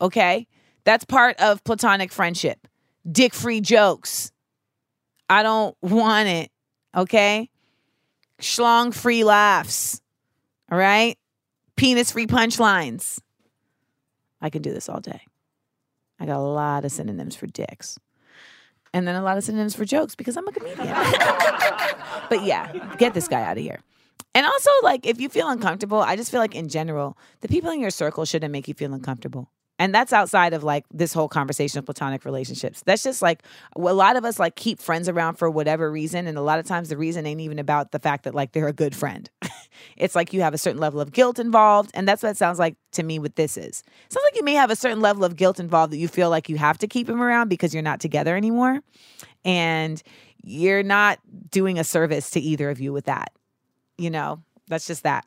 Okay. 0.00 0.46
That's 0.84 1.04
part 1.04 1.40
of 1.40 1.62
platonic 1.64 2.12
friendship. 2.12 2.66
Dick 3.10 3.34
free 3.34 3.60
jokes. 3.60 4.32
I 5.28 5.42
don't 5.42 5.76
want 5.82 6.28
it. 6.28 6.50
Okay. 6.96 7.50
Schlong 8.40 8.92
free 8.94 9.22
laughs. 9.22 10.00
All 10.70 10.78
right. 10.78 11.16
Penis 11.76 12.12
free 12.12 12.26
punchlines. 12.26 13.20
I 14.40 14.50
can 14.50 14.62
do 14.62 14.72
this 14.72 14.88
all 14.88 15.00
day. 15.00 15.22
I 16.18 16.26
got 16.26 16.36
a 16.36 16.40
lot 16.40 16.84
of 16.84 16.92
synonyms 16.92 17.36
for 17.36 17.46
dicks. 17.46 17.98
And 18.94 19.06
then 19.06 19.14
a 19.14 19.22
lot 19.22 19.36
of 19.36 19.44
synonyms 19.44 19.74
for 19.74 19.84
jokes 19.84 20.14
because 20.14 20.36
I'm 20.36 20.48
a 20.48 20.52
comedian. 20.52 20.86
but 22.30 22.44
yeah, 22.44 22.94
get 22.96 23.14
this 23.14 23.28
guy 23.28 23.42
out 23.42 23.58
of 23.58 23.62
here. 23.62 23.80
And 24.34 24.46
also, 24.46 24.70
like, 24.82 25.06
if 25.06 25.20
you 25.20 25.28
feel 25.28 25.48
uncomfortable, 25.48 26.00
I 26.00 26.16
just 26.16 26.30
feel 26.30 26.40
like 26.40 26.54
in 26.54 26.68
general, 26.68 27.16
the 27.40 27.48
people 27.48 27.70
in 27.70 27.80
your 27.80 27.90
circle 27.90 28.24
shouldn't 28.24 28.52
make 28.52 28.68
you 28.68 28.74
feel 28.74 28.92
uncomfortable. 28.92 29.50
And 29.78 29.94
that's 29.94 30.12
outside 30.12 30.54
of 30.54 30.64
like 30.64 30.84
this 30.90 31.12
whole 31.12 31.28
conversation 31.28 31.78
of 31.78 31.84
platonic 31.84 32.24
relationships. 32.24 32.82
That's 32.86 33.02
just 33.02 33.20
like 33.20 33.42
a 33.74 33.80
lot 33.80 34.16
of 34.16 34.24
us 34.24 34.38
like 34.38 34.56
keep 34.56 34.80
friends 34.80 35.08
around 35.08 35.36
for 35.36 35.50
whatever 35.50 35.90
reason. 35.90 36.26
And 36.26 36.38
a 36.38 36.42
lot 36.42 36.58
of 36.58 36.66
times 36.66 36.88
the 36.88 36.96
reason 36.96 37.26
ain't 37.26 37.40
even 37.42 37.58
about 37.58 37.92
the 37.92 37.98
fact 37.98 38.24
that 38.24 38.34
like 38.34 38.52
they're 38.52 38.68
a 38.68 38.72
good 38.72 38.96
friend. 38.96 39.28
it's 39.96 40.14
like 40.14 40.32
you 40.32 40.40
have 40.40 40.54
a 40.54 40.58
certain 40.58 40.80
level 40.80 41.00
of 41.00 41.12
guilt 41.12 41.38
involved. 41.38 41.90
And 41.92 42.08
that's 42.08 42.22
what 42.22 42.30
it 42.30 42.36
sounds 42.38 42.58
like 42.58 42.76
to 42.92 43.02
me 43.02 43.18
what 43.18 43.36
this 43.36 43.58
is. 43.58 43.82
It 44.06 44.12
sounds 44.12 44.24
like 44.24 44.36
you 44.36 44.44
may 44.44 44.54
have 44.54 44.70
a 44.70 44.76
certain 44.76 45.00
level 45.00 45.24
of 45.24 45.36
guilt 45.36 45.60
involved 45.60 45.92
that 45.92 45.98
you 45.98 46.08
feel 46.08 46.30
like 46.30 46.48
you 46.48 46.56
have 46.56 46.78
to 46.78 46.86
keep 46.86 47.08
him 47.08 47.20
around 47.20 47.48
because 47.48 47.74
you're 47.74 47.82
not 47.82 48.00
together 48.00 48.34
anymore. 48.34 48.80
And 49.44 50.02
you're 50.42 50.82
not 50.82 51.18
doing 51.50 51.78
a 51.78 51.84
service 51.84 52.30
to 52.30 52.40
either 52.40 52.70
of 52.70 52.80
you 52.80 52.92
with 52.92 53.04
that. 53.06 53.32
You 53.98 54.10
know, 54.10 54.42
that's 54.68 54.86
just 54.86 55.02
that. 55.02 55.24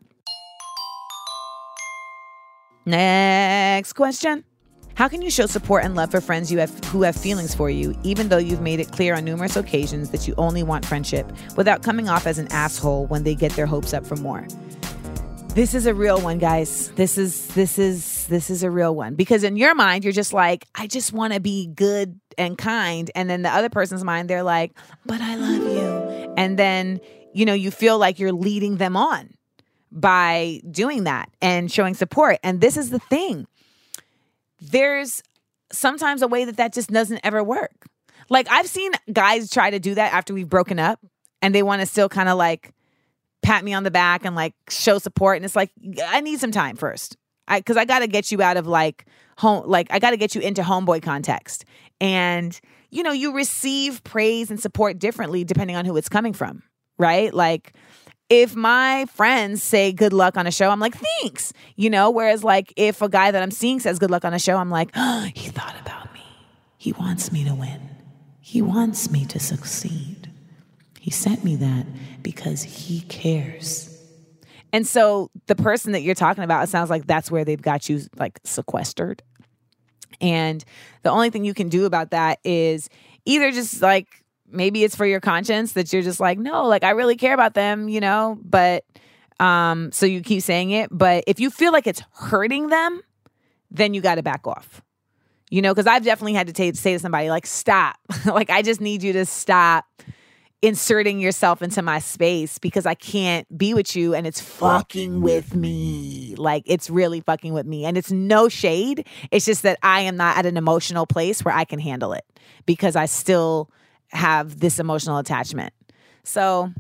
Next 2.89 3.93
question. 3.93 4.43
How 4.95 5.08
can 5.08 5.21
you 5.21 5.30
show 5.30 5.45
support 5.45 5.84
and 5.84 5.93
love 5.93 6.10
for 6.10 6.19
friends 6.21 6.52
you 6.52 6.58
have 6.58 6.71
who 6.86 7.04
have 7.04 7.15
feelings 7.15 7.54
for 7.54 7.69
you, 7.69 7.95
even 8.02 8.30
though 8.30 8.39
you've 8.39 8.62
made 8.62 8.80
it 8.80 8.91
clear 8.91 9.13
on 9.13 9.25
numerous 9.25 9.56
occasions 9.56 10.10
that 10.10 10.28
you 10.28 10.34
only 10.39 10.63
want 10.63 10.84
friendship, 10.86 11.32
without 11.56 11.84
coming 11.84 12.10
off 12.10 12.25
as 12.25 12.39
an 12.39 12.52
asshole 12.52 13.06
when 13.06 13.25
they 13.25 13.36
get 13.36 13.52
their 13.52 13.67
hopes 13.67 13.93
up 13.93 14.08
for 14.08 14.15
more? 14.15 14.47
This 15.49 15.75
is 15.75 15.86
a 15.86 15.93
real 15.93 16.19
one, 16.19 16.39
guys. 16.39 16.91
This 16.95 17.19
is 17.19 17.45
this 17.49 17.78
is 17.78 18.25
this 18.25 18.49
is 18.49 18.63
a 18.63 18.71
real 18.71 18.95
one 18.95 19.13
because 19.13 19.43
in 19.43 19.56
your 19.56 19.75
mind 19.75 20.04
you're 20.04 20.12
just 20.12 20.34
like, 20.34 20.65
I 20.73 20.88
just 20.88 21.13
want 21.13 21.34
to 21.34 21.39
be 21.39 21.67
good 21.67 22.19
and 22.39 22.58
kind, 22.58 23.12
and 23.13 23.30
then 23.30 23.43
the 23.43 23.49
other 23.49 23.69
person's 23.69 24.04
mind 24.04 24.32
they're 24.32 24.41
like, 24.41 24.71
but 25.06 25.21
I 25.21 25.36
love 25.36 25.62
you, 25.62 26.34
and 26.38 26.58
then 26.58 27.02
you 27.36 27.45
know 27.45 27.54
you 27.54 27.69
feel 27.69 27.99
like 27.99 28.17
you're 28.17 28.34
leading 28.34 28.78
them 28.78 28.97
on 28.97 29.30
by 29.91 30.62
doing 30.69 31.06
that 31.06 31.30
and 31.41 31.71
showing 31.71 31.93
support. 31.93 32.38
And 32.43 32.62
this 32.62 32.78
is 32.78 32.89
the 32.89 32.99
thing 32.99 33.47
there's 34.62 35.23
sometimes 35.71 36.21
a 36.21 36.28
way 36.28 36.45
that 36.45 36.58
that 36.58 36.73
just 36.73 36.89
doesn't 36.89 37.21
ever 37.23 37.43
work. 37.43 37.86
Like 38.30 38.49
I've 38.49 38.67
seen 38.67 38.91
guys 39.12 39.49
try 39.49 39.69
to 39.69 39.80
do 39.80 39.95
that 39.95 40.13
after 40.13 40.34
we've 40.34 40.49
broken 40.49 40.80
up 40.80 40.99
and 41.41 41.54
they 41.54 41.63
want 41.63 41.82
to 41.82 41.86
still 41.86 42.10
kind 42.10 42.30
of 42.30 42.38
like 42.38 42.73
pat 43.41 43.63
me 43.63 43.73
on 43.73 43.84
the 43.84 43.91
back 43.91 44.25
and 44.25 44.36
like 44.36 44.54
show 44.69 44.99
support 44.99 45.38
and 45.38 45.45
it's 45.45 45.56
like 45.56 45.71
I 46.06 46.21
need 46.21 46.39
some 46.39 46.52
time 46.52 46.75
first. 46.75 47.15
I 47.47 47.62
cuz 47.62 47.78
I 47.78 47.86
got 47.86 47.99
to 47.99 48.08
get 48.08 48.32
you 48.32 48.41
out 48.41 48.58
of 48.58 48.67
like 48.67 49.06
home 49.38 49.63
like 49.65 49.88
I 49.91 49.99
got 49.99 50.12
to 50.12 50.17
get 50.17 50.36
you 50.36 50.41
into 50.41 50.62
homeboy 50.62 51.02
context. 51.02 51.65
And 52.02 52.60
you 52.91 53.04
know, 53.04 53.12
you 53.12 53.34
receive 53.34 54.04
praise 54.04 54.49
and 54.49 54.60
support 54.60 54.99
differently 54.99 55.43
depending 55.43 55.75
on 55.75 55.86
who 55.86 55.95
it's 55.95 56.10
coming 56.10 56.34
from, 56.34 56.63
right? 56.97 57.34
Like 57.34 57.73
if 58.30 58.56
my 58.56 59.06
friends 59.13 59.63
say 59.63 59.92
good 59.92 60.13
luck 60.13 60.38
on 60.38 60.46
a 60.46 60.52
show, 60.52 60.70
I'm 60.70 60.80
like, 60.80 60.96
thanks. 60.96 61.52
You 61.76 61.89
know, 61.89 62.12
whereas 62.12 62.44
like 62.44 62.72
if 62.76 63.02
a 63.02 63.10
guy 63.10 63.32
that 63.32 63.42
I'm 63.42 63.52
seeing 63.52 63.80
says 63.80 64.00
good 64.00 64.12
luck 64.12 64.24
on 64.24 64.34
a 64.34 64.39
show, 64.39 64.56
I'm 64.58 64.70
like, 64.70 64.92
oh, 64.96 65.28
he 65.36 65.50
thought 65.50 65.76
about 65.82 66.13
me. 66.13 66.22
He 66.78 66.94
wants 66.94 67.32
me 67.32 67.44
to 67.46 67.56
win. 67.56 67.89
He 68.39 68.62
wants 68.62 69.12
me 69.12 69.26
to 69.26 69.39
succeed. 69.39 70.32
He 71.00 71.12
sent 71.12 71.44
me 71.44 71.56
that 71.58 71.86
because 72.24 72.63
he 72.63 73.02
cares. 73.02 73.96
And 74.72 74.86
so 74.86 75.32
the 75.48 75.56
person 75.56 75.94
that 75.94 76.02
you're 76.02 76.15
talking 76.15 76.44
about, 76.44 76.63
it 76.63 76.70
sounds 76.70 76.89
like 76.89 77.08
that's 77.08 77.32
where 77.32 77.44
they've 77.44 77.62
got 77.62 77.89
you 77.89 78.02
like 78.18 78.39
sequestered. 78.44 79.24
And 80.22 80.63
the 81.04 81.10
only 81.10 81.30
thing 81.30 81.46
you 81.46 81.54
can 81.54 81.70
do 81.70 81.86
about 81.86 82.12
that 82.12 82.39
is 82.44 82.89
either 83.26 83.52
just 83.52 83.82
like 83.82 84.08
maybe 84.51 84.83
it's 84.83 84.95
for 84.95 85.05
your 85.05 85.19
conscience 85.19 85.73
that 85.73 85.91
you're 85.91 86.01
just 86.01 86.19
like, 86.19 86.38
no, 86.38 86.67
like 86.67 86.83
I 86.83 86.91
really 86.91 87.15
care 87.15 87.33
about 87.33 87.53
them, 87.53 87.89
you 87.89 87.99
know, 87.99 88.38
but 88.43 88.85
um 89.39 89.91
so 89.91 90.05
you 90.05 90.21
keep 90.21 90.41
saying 90.41 90.71
it, 90.71 90.89
but 90.91 91.23
if 91.27 91.39
you 91.39 91.49
feel 91.49 91.71
like 91.71 91.88
it's 91.88 92.01
hurting 92.13 92.67
them, 92.67 93.01
then 93.71 93.93
you 93.93 94.01
got 94.01 94.15
to 94.15 94.23
back 94.23 94.45
off. 94.47 94.81
You 95.49 95.62
know, 95.62 95.73
cuz 95.73 95.88
I've 95.88 96.03
definitely 96.03 96.33
had 96.33 96.47
to 96.47 96.53
t- 96.53 96.73
say 96.73 96.93
to 96.93 96.99
somebody 96.99 97.29
like 97.29 97.45
stop. 97.45 97.95
like 98.25 98.49
I 98.49 98.62
just 98.62 98.81
need 98.81 99.03
you 99.03 99.13
to 99.13 99.25
stop 99.25 99.85
inserting 100.62 101.19
yourself 101.19 101.62
into 101.62 101.81
my 101.81 101.99
space 101.99 102.57
because 102.57 102.85
I 102.85 102.93
can't 102.93 103.47
be 103.57 103.73
with 103.73 103.95
you 103.95 104.13
and 104.13 104.27
it's 104.27 104.41
fucking 104.41 105.21
with 105.21 105.55
me. 105.55 106.35
Like 106.38 106.63
it's 106.65 106.89
really 106.89 107.21
fucking 107.21 107.53
with 107.53 107.65
me. 107.65 107.85
And 107.85 107.97
it's 107.97 108.12
no 108.12 108.49
shade. 108.49 109.07
It's 109.31 109.45
just 109.45 109.63
that 109.63 109.79
I 109.83 110.01
am 110.01 110.17
not 110.17 110.38
at 110.38 110.45
an 110.45 110.57
emotional 110.57 111.05
place 111.05 111.45
where 111.45 111.55
I 111.55 111.63
can 111.63 111.79
handle 111.79 112.12
it 112.12 112.25
because 112.65 112.95
I 112.95 113.05
still 113.05 113.71
have 114.12 114.60
this 114.60 114.80
emotional 114.80 115.17
attachment. 115.17 115.74
So, 116.24 116.72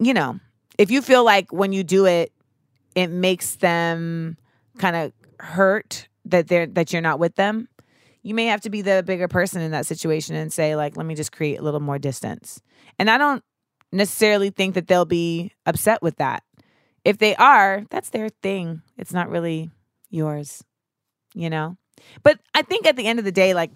you 0.00 0.14
know, 0.14 0.40
if 0.78 0.90
you 0.90 1.02
feel 1.02 1.24
like 1.24 1.52
when 1.52 1.72
you 1.72 1.84
do 1.84 2.06
it, 2.06 2.32
it 2.94 3.08
makes 3.08 3.56
them 3.56 4.36
kind 4.78 4.96
of 4.96 5.12
hurt 5.38 6.08
that 6.24 6.48
they're 6.48 6.66
that 6.66 6.92
you're 6.92 7.02
not 7.02 7.18
with 7.18 7.34
them, 7.34 7.68
you 8.22 8.34
may 8.34 8.46
have 8.46 8.60
to 8.62 8.70
be 8.70 8.82
the 8.82 9.02
bigger 9.04 9.28
person 9.28 9.60
in 9.60 9.72
that 9.72 9.86
situation 9.86 10.36
and 10.36 10.52
say 10.52 10.76
like, 10.76 10.96
let 10.96 11.06
me 11.06 11.14
just 11.14 11.32
create 11.32 11.58
a 11.58 11.62
little 11.62 11.80
more 11.80 11.98
distance. 11.98 12.60
And 12.98 13.10
I 13.10 13.18
don't 13.18 13.42
necessarily 13.90 14.50
think 14.50 14.74
that 14.74 14.86
they'll 14.86 15.04
be 15.04 15.52
upset 15.66 16.02
with 16.02 16.16
that. 16.16 16.44
If 17.04 17.18
they 17.18 17.34
are, 17.36 17.84
that's 17.90 18.10
their 18.10 18.28
thing. 18.28 18.82
It's 18.96 19.12
not 19.12 19.28
really 19.28 19.70
yours, 20.08 20.62
you 21.34 21.50
know? 21.50 21.76
But 22.22 22.38
I 22.54 22.62
think 22.62 22.86
at 22.86 22.96
the 22.96 23.06
end 23.06 23.18
of 23.18 23.24
the 23.24 23.32
day, 23.32 23.54
like 23.54 23.72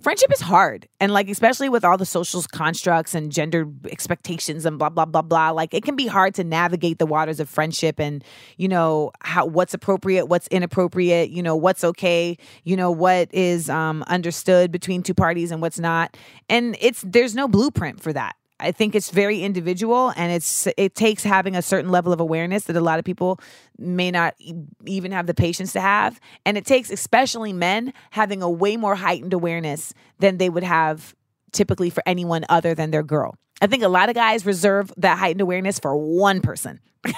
friendship 0.00 0.32
is 0.32 0.40
hard 0.40 0.88
and 1.00 1.12
like 1.12 1.28
especially 1.28 1.68
with 1.68 1.84
all 1.84 1.96
the 1.96 2.06
social 2.06 2.42
constructs 2.52 3.14
and 3.14 3.30
gender 3.30 3.66
expectations 3.90 4.66
and 4.66 4.78
blah 4.78 4.88
blah 4.88 5.04
blah 5.04 5.22
blah 5.22 5.50
like 5.50 5.74
it 5.74 5.84
can 5.84 5.96
be 5.96 6.06
hard 6.06 6.34
to 6.34 6.44
navigate 6.44 6.98
the 6.98 7.06
waters 7.06 7.40
of 7.40 7.48
friendship 7.48 8.00
and 8.00 8.24
you 8.56 8.68
know 8.68 9.10
how 9.20 9.46
what's 9.46 9.74
appropriate 9.74 10.26
what's 10.26 10.48
inappropriate 10.48 11.30
you 11.30 11.42
know 11.42 11.54
what's 11.56 11.84
okay 11.84 12.36
you 12.64 12.76
know 12.76 12.90
what 12.90 13.32
is 13.32 13.70
um 13.70 14.02
understood 14.08 14.70
between 14.70 15.02
two 15.02 15.14
parties 15.14 15.50
and 15.50 15.60
what's 15.60 15.78
not. 15.78 16.16
And 16.48 16.76
it's 16.80 17.02
there's 17.06 17.34
no 17.34 17.48
blueprint 17.48 18.00
for 18.00 18.12
that 18.12 18.36
I 18.60 18.70
think 18.70 18.94
it's 18.94 19.10
very 19.10 19.42
individual 19.42 20.12
and 20.16 20.32
it's 20.32 20.68
it 20.76 20.94
takes 20.94 21.24
having 21.24 21.56
a 21.56 21.62
certain 21.62 21.90
level 21.90 22.12
of 22.12 22.20
awareness 22.20 22.64
that 22.64 22.76
a 22.76 22.80
lot 22.80 22.98
of 22.98 23.04
people 23.04 23.40
may 23.76 24.10
not 24.10 24.34
e- 24.38 24.54
even 24.86 25.10
have 25.10 25.26
the 25.26 25.34
patience 25.34 25.72
to 25.72 25.80
have 25.80 26.20
and 26.46 26.56
it 26.56 26.64
takes 26.64 26.90
especially 26.90 27.52
men 27.52 27.92
having 28.10 28.40
a 28.40 28.50
way 28.50 28.76
more 28.76 28.94
heightened 28.94 29.32
awareness 29.32 29.92
than 30.20 30.38
they 30.38 30.48
would 30.48 30.62
have 30.62 31.14
typically 31.52 31.90
for 31.90 32.02
anyone 32.06 32.44
other 32.48 32.74
than 32.74 32.90
their 32.90 33.02
girl. 33.02 33.34
I 33.60 33.66
think 33.66 33.82
a 33.82 33.88
lot 33.88 34.08
of 34.08 34.14
guys 34.14 34.46
reserve 34.46 34.92
that 34.96 35.18
heightened 35.18 35.40
awareness 35.40 35.78
for 35.78 35.96
one 35.96 36.40
person. 36.40 36.80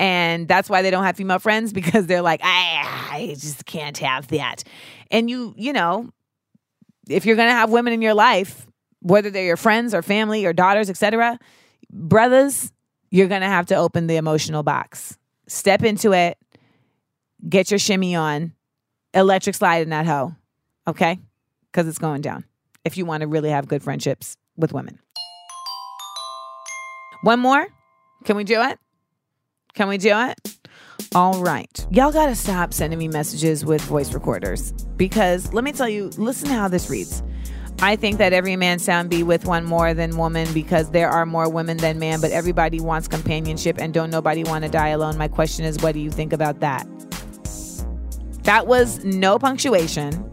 and 0.00 0.46
that's 0.46 0.68
why 0.68 0.82
they 0.82 0.90
don't 0.90 1.04
have 1.04 1.16
female 1.16 1.38
friends 1.38 1.72
because 1.72 2.06
they're 2.06 2.22
like 2.22 2.40
I, 2.42 3.10
I 3.12 3.26
just 3.38 3.64
can't 3.64 3.98
have 3.98 4.28
that. 4.28 4.64
And 5.10 5.30
you, 5.30 5.54
you 5.56 5.72
know, 5.72 6.10
if 7.08 7.26
you're 7.26 7.36
going 7.36 7.48
to 7.48 7.54
have 7.54 7.70
women 7.70 7.92
in 7.92 8.02
your 8.02 8.14
life, 8.14 8.67
whether 9.00 9.30
they're 9.30 9.44
your 9.44 9.56
friends 9.56 9.94
or 9.94 10.02
family 10.02 10.44
or 10.44 10.52
daughters, 10.52 10.90
etc., 10.90 11.38
brothers, 11.90 12.72
you're 13.10 13.28
gonna 13.28 13.46
have 13.46 13.66
to 13.66 13.76
open 13.76 14.06
the 14.06 14.16
emotional 14.16 14.62
box. 14.62 15.16
Step 15.46 15.82
into 15.82 16.12
it, 16.12 16.36
get 17.48 17.70
your 17.70 17.78
shimmy 17.78 18.14
on, 18.14 18.52
electric 19.14 19.56
slide 19.56 19.82
in 19.82 19.90
that 19.90 20.06
hoe, 20.06 20.34
okay? 20.86 21.18
Because 21.70 21.88
it's 21.88 21.98
going 21.98 22.20
down. 22.20 22.44
If 22.84 22.96
you 22.96 23.04
want 23.04 23.22
to 23.22 23.26
really 23.26 23.50
have 23.50 23.68
good 23.68 23.82
friendships 23.82 24.36
with 24.56 24.72
women. 24.72 24.98
One 27.22 27.40
more? 27.40 27.66
Can 28.24 28.36
we 28.36 28.44
do 28.44 28.62
it? 28.62 28.78
Can 29.74 29.88
we 29.88 29.98
do 29.98 30.12
it? 30.12 30.58
All 31.14 31.40
right. 31.42 31.86
Y'all 31.90 32.12
got 32.12 32.26
to 32.26 32.34
stop 32.34 32.74
sending 32.74 32.98
me 32.98 33.08
messages 33.08 33.64
with 33.64 33.80
voice 33.82 34.12
recorders 34.12 34.72
because 34.96 35.52
let 35.52 35.64
me 35.64 35.72
tell 35.72 35.88
you, 35.88 36.10
listen 36.16 36.48
to 36.48 36.54
how 36.54 36.68
this 36.68 36.90
reads. 36.90 37.22
I 37.80 37.94
think 37.94 38.18
that 38.18 38.32
every 38.32 38.56
man 38.56 38.80
sound 38.80 39.08
be 39.08 39.22
with 39.22 39.44
one 39.44 39.64
more 39.64 39.94
than 39.94 40.16
woman 40.16 40.52
because 40.52 40.90
there 40.90 41.08
are 41.08 41.24
more 41.24 41.48
women 41.48 41.76
than 41.76 42.00
man, 42.00 42.20
but 42.20 42.32
everybody 42.32 42.80
wants 42.80 43.06
companionship 43.06 43.78
and 43.78 43.94
don't 43.94 44.10
nobody 44.10 44.42
want 44.42 44.64
to 44.64 44.70
die 44.70 44.88
alone. 44.88 45.16
My 45.16 45.28
question 45.28 45.64
is, 45.64 45.78
what 45.78 45.92
do 45.92 46.00
you 46.00 46.10
think 46.10 46.32
about 46.32 46.58
that? 46.58 46.88
That 48.42 48.66
was 48.66 49.04
no 49.04 49.38
punctuation. 49.38 50.28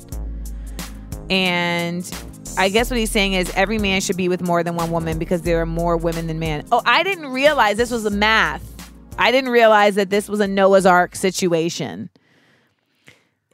And 1.29 2.10
I 2.58 2.69
guess 2.69 2.89
what 2.89 2.97
he's 2.97 3.12
saying 3.12 3.34
is 3.34 3.51
every 3.55 3.77
man 3.77 4.01
should 4.01 4.17
be 4.17 4.27
with 4.27 4.41
more 4.41 4.63
than 4.63 4.75
one 4.75 4.89
woman 4.89 5.19
because 5.19 5.43
there 5.43 5.62
are 5.62 5.67
more 5.67 5.97
women 5.97 6.25
than 6.25 6.39
men. 6.39 6.65
Oh, 6.71 6.81
I 6.84 7.03
didn't 7.03 7.27
realize 7.27 7.77
this 7.77 7.91
was 7.91 8.05
a 8.05 8.12
math. 8.12 8.63
I 9.19 9.31
didn't 9.31 9.51
realize 9.51 9.95
that 9.95 10.10
this 10.10 10.27
was 10.27 10.39
a 10.39 10.47
Noah's 10.47 10.88
Ark 10.88 11.15
situation 11.15 12.10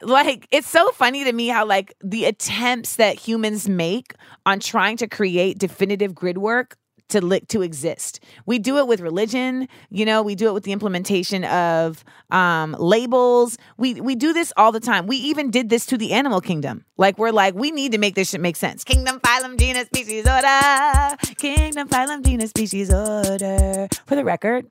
like 0.02 0.46
it's 0.50 0.68
so 0.68 0.90
funny 0.92 1.24
to 1.24 1.32
me 1.32 1.48
how 1.48 1.66
like 1.66 1.94
the 2.02 2.24
attempts 2.24 2.96
that 2.96 3.18
humans 3.18 3.68
make 3.68 4.14
on 4.46 4.60
trying 4.60 4.96
to 4.98 5.06
create 5.06 5.58
definitive 5.58 6.14
grid 6.14 6.38
work 6.38 6.76
to 7.12 7.20
li- 7.24 7.40
to 7.48 7.62
exist. 7.62 8.20
We 8.46 8.58
do 8.58 8.78
it 8.78 8.86
with 8.86 9.00
religion, 9.00 9.68
you 9.90 10.04
know, 10.04 10.22
we 10.22 10.34
do 10.34 10.48
it 10.48 10.54
with 10.54 10.64
the 10.64 10.72
implementation 10.72 11.44
of 11.44 12.04
um, 12.30 12.74
labels. 12.78 13.58
We 13.76 14.00
we 14.00 14.14
do 14.14 14.32
this 14.32 14.52
all 14.56 14.72
the 14.72 14.80
time. 14.80 15.06
We 15.06 15.16
even 15.16 15.50
did 15.50 15.68
this 15.68 15.86
to 15.86 15.98
the 15.98 16.12
animal 16.12 16.40
kingdom. 16.40 16.84
Like 16.96 17.18
we're 17.18 17.30
like, 17.30 17.54
we 17.54 17.70
need 17.70 17.92
to 17.92 17.98
make 17.98 18.14
this 18.14 18.30
shit 18.30 18.40
make 18.40 18.56
sense. 18.56 18.82
Kingdom, 18.82 19.20
phylum, 19.20 19.58
genus, 19.58 19.86
species, 19.86 20.26
order. 20.26 21.16
Kingdom, 21.36 21.88
phylum, 21.88 22.24
genus, 22.24 22.50
species, 22.50 22.92
order. 22.92 23.88
For 24.06 24.16
the 24.16 24.24
record, 24.24 24.66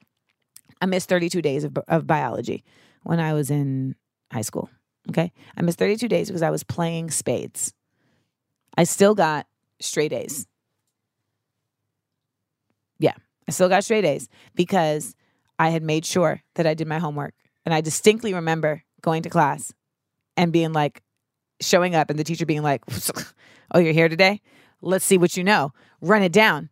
I 0.82 0.88
missed 0.88 1.10
32 1.10 1.42
days 1.42 1.64
of, 1.64 1.78
of 1.88 2.08
biology 2.08 2.64
when 3.04 3.20
I 3.20 3.34
was 3.34 3.52
in 3.52 3.96
high 4.32 4.42
school. 4.42 4.70
Okay. 5.10 5.32
I 5.58 5.62
missed 5.62 5.80
32 5.80 6.08
days 6.08 6.28
because 6.28 6.42
I 6.42 6.50
was 6.50 6.64
playing 6.64 7.12
spades. 7.12 7.74
I 8.78 8.84
still 8.84 9.16
got 9.16 9.48
straight 9.80 10.14
A's. 10.14 10.48
Yeah, 13.00 13.14
I 13.48 13.52
still 13.52 13.70
got 13.70 13.84
straight 13.84 14.06
A's 14.06 14.30
because 14.56 15.16
I 15.58 15.70
had 15.70 15.84
made 15.84 16.06
sure 16.06 16.42
that 16.56 16.68
I 16.68 16.74
did 16.74 16.88
my 16.88 17.00
homework. 17.00 17.34
And 17.66 17.74
I 17.74 17.82
distinctly 17.82 18.34
remember 18.34 18.84
going 19.02 19.24
to 19.24 19.30
class 19.30 19.74
and 20.38 20.52
being 20.52 20.74
like, 20.74 21.02
showing 21.62 21.96
up 21.96 22.10
and 22.10 22.20
the 22.20 22.24
teacher 22.24 22.46
being 22.46 22.64
like, 22.64 22.84
"Oh, 23.74 23.80
you're 23.80 23.94
here 23.94 24.10
today? 24.10 24.42
Let's 24.82 25.06
see 25.06 25.18
what 25.18 25.38
you 25.38 25.44
know. 25.44 25.74
Run 26.02 26.24
it 26.24 26.32
down. 26.32 26.70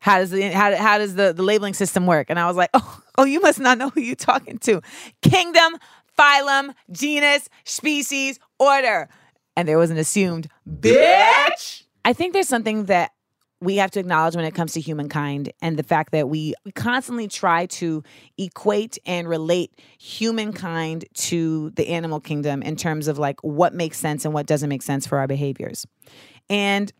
How 0.00 0.18
does 0.18 0.30
the 0.30 0.50
how, 0.50 0.74
how 0.76 0.98
does 0.98 1.14
the, 1.14 1.32
the 1.32 1.42
labeling 1.42 1.74
system 1.74 2.06
work?" 2.06 2.26
And 2.30 2.38
I 2.38 2.46
was 2.46 2.56
like, 2.56 2.70
"Oh, 2.74 3.00
oh, 3.16 3.24
you 3.24 3.40
must 3.40 3.60
not 3.60 3.78
know 3.78 3.90
who 3.90 4.00
you're 4.00 4.16
talking 4.16 4.58
to. 4.58 4.80
Kingdom, 5.22 5.76
phylum, 6.18 6.74
genus, 6.90 7.48
species, 7.64 8.38
order." 8.58 9.08
And 9.56 9.68
there 9.68 9.78
was 9.78 9.90
an 9.90 9.98
assumed 9.98 10.48
bitch. 10.68 11.84
I 12.04 12.12
think 12.12 12.32
there's 12.32 12.48
something 12.48 12.84
that 12.86 13.12
we 13.60 13.76
have 13.76 13.90
to 13.92 14.00
acknowledge 14.00 14.36
when 14.36 14.44
it 14.44 14.54
comes 14.54 14.72
to 14.74 14.80
humankind 14.80 15.50
and 15.62 15.78
the 15.78 15.82
fact 15.82 16.12
that 16.12 16.28
we 16.28 16.54
constantly 16.74 17.26
try 17.28 17.64
to 17.66 18.02
equate 18.36 18.98
and 19.06 19.26
relate 19.26 19.80
humankind 19.98 21.06
to 21.14 21.70
the 21.70 21.88
animal 21.88 22.20
kingdom 22.20 22.62
in 22.62 22.76
terms 22.76 23.08
of 23.08 23.18
like 23.18 23.40
what 23.42 23.72
makes 23.72 23.98
sense 23.98 24.24
and 24.24 24.34
what 24.34 24.46
doesn't 24.46 24.68
make 24.68 24.82
sense 24.82 25.06
for 25.06 25.18
our 25.18 25.26
behaviors. 25.26 25.86
And 26.50 26.92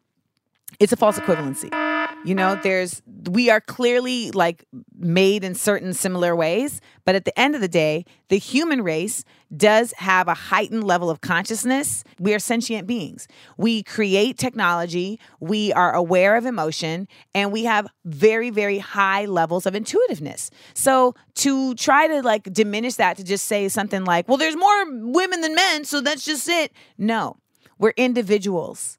it's 0.81 0.93
a 0.93 0.97
false 0.97 1.19
equivalency. 1.19 1.84
You 2.25 2.35
know, 2.35 2.57
ah. 2.59 2.61
there's 2.63 3.03
we 3.31 3.51
are 3.51 3.61
clearly 3.61 4.31
like 4.31 4.65
made 4.97 5.45
in 5.45 5.55
certain 5.55 5.93
similar 5.93 6.35
ways, 6.35 6.81
but 7.05 7.15
at 7.15 7.25
the 7.25 7.39
end 7.39 7.55
of 7.55 7.61
the 7.61 7.69
day, 7.69 8.05
the 8.29 8.39
human 8.39 8.83
race 8.83 9.25
does 9.55 9.93
have 9.99 10.27
a 10.27 10.35
heightened 10.35 10.85
level 10.85 11.11
of 11.11 11.21
consciousness. 11.21 12.03
We 12.19 12.35
are 12.35 12.39
sentient 12.39 12.87
beings. 12.87 13.29
We 13.59 13.83
create 13.83 14.39
technology, 14.39 15.21
we 15.41 15.73
are 15.75 15.95
aware 15.95 16.37
of 16.37 16.47
emotion, 16.47 17.09
and 17.35 17.53
we 17.53 17.65
have 17.65 17.87
very 18.05 18.51
very 18.51 18.79
high 18.79 19.27
levels 19.27 19.67
of 19.67 19.75
intuitiveness. 19.75 20.51
So 20.73 21.15
to 21.37 21.75
try 21.75 22.09
to 22.09 22.23
like 22.23 22.45
diminish 22.53 22.95
that 22.95 23.17
to 23.19 23.25
just 23.25 23.47
say 23.47 23.69
something 23.69 24.05
like, 24.05 24.29
"Well, 24.29 24.39
there's 24.39 24.57
more 24.57 24.85
women 24.89 25.43
than 25.43 25.55
men, 25.55 25.85
so 25.85 26.01
that's 26.01 26.25
just 26.25 26.49
it." 26.49 26.73
No. 26.97 27.37
We're 27.79 27.93
individuals. 27.97 28.99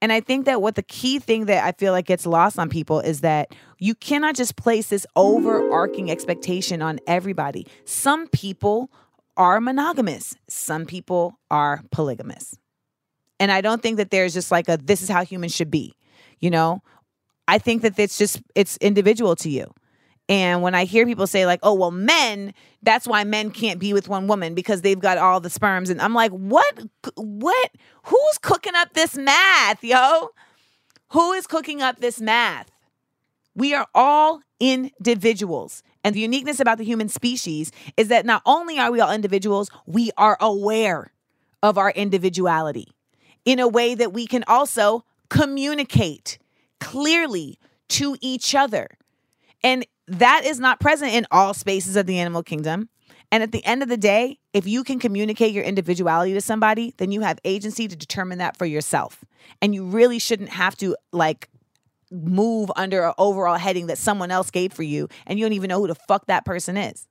And 0.00 0.12
I 0.12 0.20
think 0.20 0.46
that 0.46 0.62
what 0.62 0.76
the 0.76 0.82
key 0.82 1.18
thing 1.18 1.46
that 1.46 1.64
I 1.64 1.72
feel 1.72 1.92
like 1.92 2.06
gets 2.06 2.24
lost 2.24 2.58
on 2.58 2.68
people 2.68 3.00
is 3.00 3.20
that 3.22 3.54
you 3.78 3.94
cannot 3.94 4.36
just 4.36 4.56
place 4.56 4.88
this 4.88 5.06
overarching 5.16 6.10
expectation 6.10 6.82
on 6.82 7.00
everybody. 7.06 7.66
Some 7.84 8.28
people 8.28 8.90
are 9.36 9.60
monogamous, 9.60 10.36
some 10.48 10.86
people 10.86 11.38
are 11.50 11.82
polygamous. 11.90 12.56
And 13.40 13.52
I 13.52 13.60
don't 13.60 13.82
think 13.82 13.96
that 13.98 14.10
there's 14.10 14.34
just 14.34 14.50
like 14.50 14.68
a 14.68 14.76
this 14.76 15.02
is 15.02 15.08
how 15.08 15.24
humans 15.24 15.54
should 15.54 15.70
be. 15.70 15.94
You 16.40 16.50
know, 16.50 16.82
I 17.46 17.58
think 17.58 17.82
that 17.82 17.98
it's 17.98 18.18
just 18.18 18.40
it's 18.54 18.76
individual 18.78 19.34
to 19.36 19.50
you. 19.50 19.72
And 20.28 20.62
when 20.62 20.74
I 20.74 20.84
hear 20.84 21.06
people 21.06 21.26
say 21.26 21.46
like, 21.46 21.60
"Oh, 21.62 21.74
well, 21.74 21.90
men, 21.90 22.52
that's 22.82 23.06
why 23.06 23.24
men 23.24 23.50
can't 23.50 23.80
be 23.80 23.92
with 23.92 24.08
one 24.08 24.26
woman 24.26 24.54
because 24.54 24.82
they've 24.82 25.00
got 25.00 25.18
all 25.18 25.40
the 25.40 25.50
sperms." 25.50 25.90
And 25.90 26.00
I'm 26.00 26.14
like, 26.14 26.32
"What 26.32 26.84
what 27.16 27.70
who's 28.04 28.38
cooking 28.42 28.74
up 28.74 28.92
this 28.94 29.16
math, 29.16 29.82
yo? 29.82 30.30
Who 31.12 31.32
is 31.32 31.46
cooking 31.46 31.80
up 31.80 32.00
this 32.00 32.20
math? 32.20 32.70
We 33.54 33.74
are 33.74 33.86
all 33.94 34.42
individuals. 34.60 35.82
And 36.04 36.14
the 36.14 36.20
uniqueness 36.20 36.60
about 36.60 36.78
the 36.78 36.84
human 36.84 37.08
species 37.08 37.72
is 37.96 38.08
that 38.08 38.24
not 38.24 38.42
only 38.46 38.78
are 38.78 38.90
we 38.90 39.00
all 39.00 39.12
individuals, 39.12 39.70
we 39.86 40.10
are 40.16 40.36
aware 40.40 41.12
of 41.62 41.76
our 41.76 41.90
individuality 41.90 42.88
in 43.44 43.58
a 43.58 43.68
way 43.68 43.94
that 43.94 44.12
we 44.12 44.26
can 44.26 44.44
also 44.46 45.04
communicate 45.28 46.38
clearly 46.80 47.58
to 47.88 48.16
each 48.20 48.54
other. 48.54 48.88
And 49.62 49.84
that 50.08 50.42
is 50.44 50.58
not 50.58 50.80
present 50.80 51.12
in 51.12 51.26
all 51.30 51.54
spaces 51.54 51.96
of 51.96 52.06
the 52.06 52.18
animal 52.18 52.42
kingdom. 52.42 52.88
And 53.30 53.42
at 53.42 53.52
the 53.52 53.64
end 53.64 53.82
of 53.82 53.88
the 53.88 53.98
day, 53.98 54.38
if 54.54 54.66
you 54.66 54.82
can 54.82 54.98
communicate 54.98 55.52
your 55.52 55.64
individuality 55.64 56.32
to 56.32 56.40
somebody, 56.40 56.94
then 56.96 57.12
you 57.12 57.20
have 57.20 57.38
agency 57.44 57.86
to 57.86 57.94
determine 57.94 58.38
that 58.38 58.56
for 58.56 58.64
yourself. 58.64 59.22
And 59.60 59.74
you 59.74 59.84
really 59.84 60.18
shouldn't 60.18 60.48
have 60.48 60.76
to 60.78 60.96
like 61.12 61.50
move 62.10 62.70
under 62.74 63.04
an 63.04 63.12
overall 63.18 63.58
heading 63.58 63.88
that 63.88 63.98
someone 63.98 64.30
else 64.30 64.50
gave 64.50 64.72
for 64.72 64.82
you 64.82 65.08
and 65.26 65.38
you 65.38 65.44
don't 65.44 65.52
even 65.52 65.68
know 65.68 65.78
who 65.78 65.88
the 65.88 65.94
fuck 65.94 66.26
that 66.26 66.46
person 66.46 66.78
is. 66.78 67.06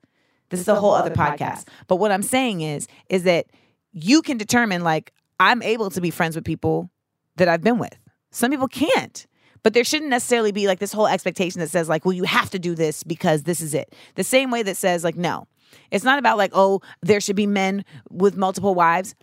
This 0.50 0.60
is 0.60 0.68
a 0.68 0.76
whole 0.76 0.94
other 0.94 1.12
podcast. 1.12 1.68
But 1.88 1.98
what 1.98 2.12
I'm 2.12 2.24
saying 2.24 2.62
is 2.62 2.88
is 3.10 3.24
that 3.24 3.48
you 3.92 4.22
can 4.22 4.38
determine 4.38 4.84
like 4.84 5.14
I'm 5.40 5.62
able 5.62 5.90
to 5.92 6.02
be 6.02 6.10
friends 6.10 6.36
with 6.36 6.46
people 6.46 6.90
that 7.36 7.48
I've 7.48 7.62
been 7.62 7.78
with. 7.78 7.96
Some 8.32 8.50
people 8.50 8.68
can't. 8.68 9.28
But 9.68 9.74
there 9.74 9.84
shouldn't 9.84 10.12
necessarily 10.12 10.54
be 10.54 10.66
like 10.66 10.80
this 10.80 10.94
whole 10.94 11.08
expectation 11.08 11.60
that 11.60 11.70
says 11.70 11.90
like, 11.90 12.06
well, 12.06 12.14
you 12.14 12.24
have 12.24 12.50
to 12.52 12.58
do 12.58 12.74
this 12.74 13.04
because 13.04 13.44
this 13.44 13.60
is 13.60 13.74
it. 13.74 13.94
The 14.16 14.24
same 14.24 14.50
way 14.50 14.64
that 14.64 14.78
says 14.78 15.04
like, 15.04 15.18
no. 15.18 15.46
It's 15.92 16.06
not 16.06 16.20
about 16.20 16.38
like, 16.38 16.52
oh, 16.54 16.80
there 17.02 17.20
should 17.20 17.36
be 17.36 17.48
men 17.48 17.84
with 18.10 18.38
multiple 18.38 18.74
wives. 18.74 19.14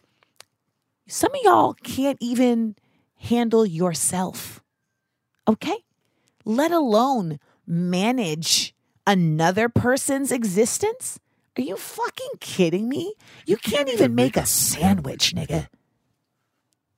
Some 1.09 1.35
of 1.35 1.41
y'all 1.45 1.73
can't 1.83 2.19
even 2.21 2.77
handle 3.21 3.65
yourself. 3.65 4.63
Okay? 5.49 5.79
Let 6.45 6.73
alone 6.73 7.39
manage 7.67 8.75
another 9.07 9.71
person's 9.71 10.31
existence? 10.31 11.19
Are 11.57 11.63
you 11.63 11.79
fucking 11.79 12.33
kidding 12.41 12.91
me? 12.91 13.15
You 13.47 13.57
can't 13.57 13.89
even 13.89 14.15
make 14.15 14.37
a 14.37 14.45
sandwich, 14.45 15.35
nigga. 15.35 15.69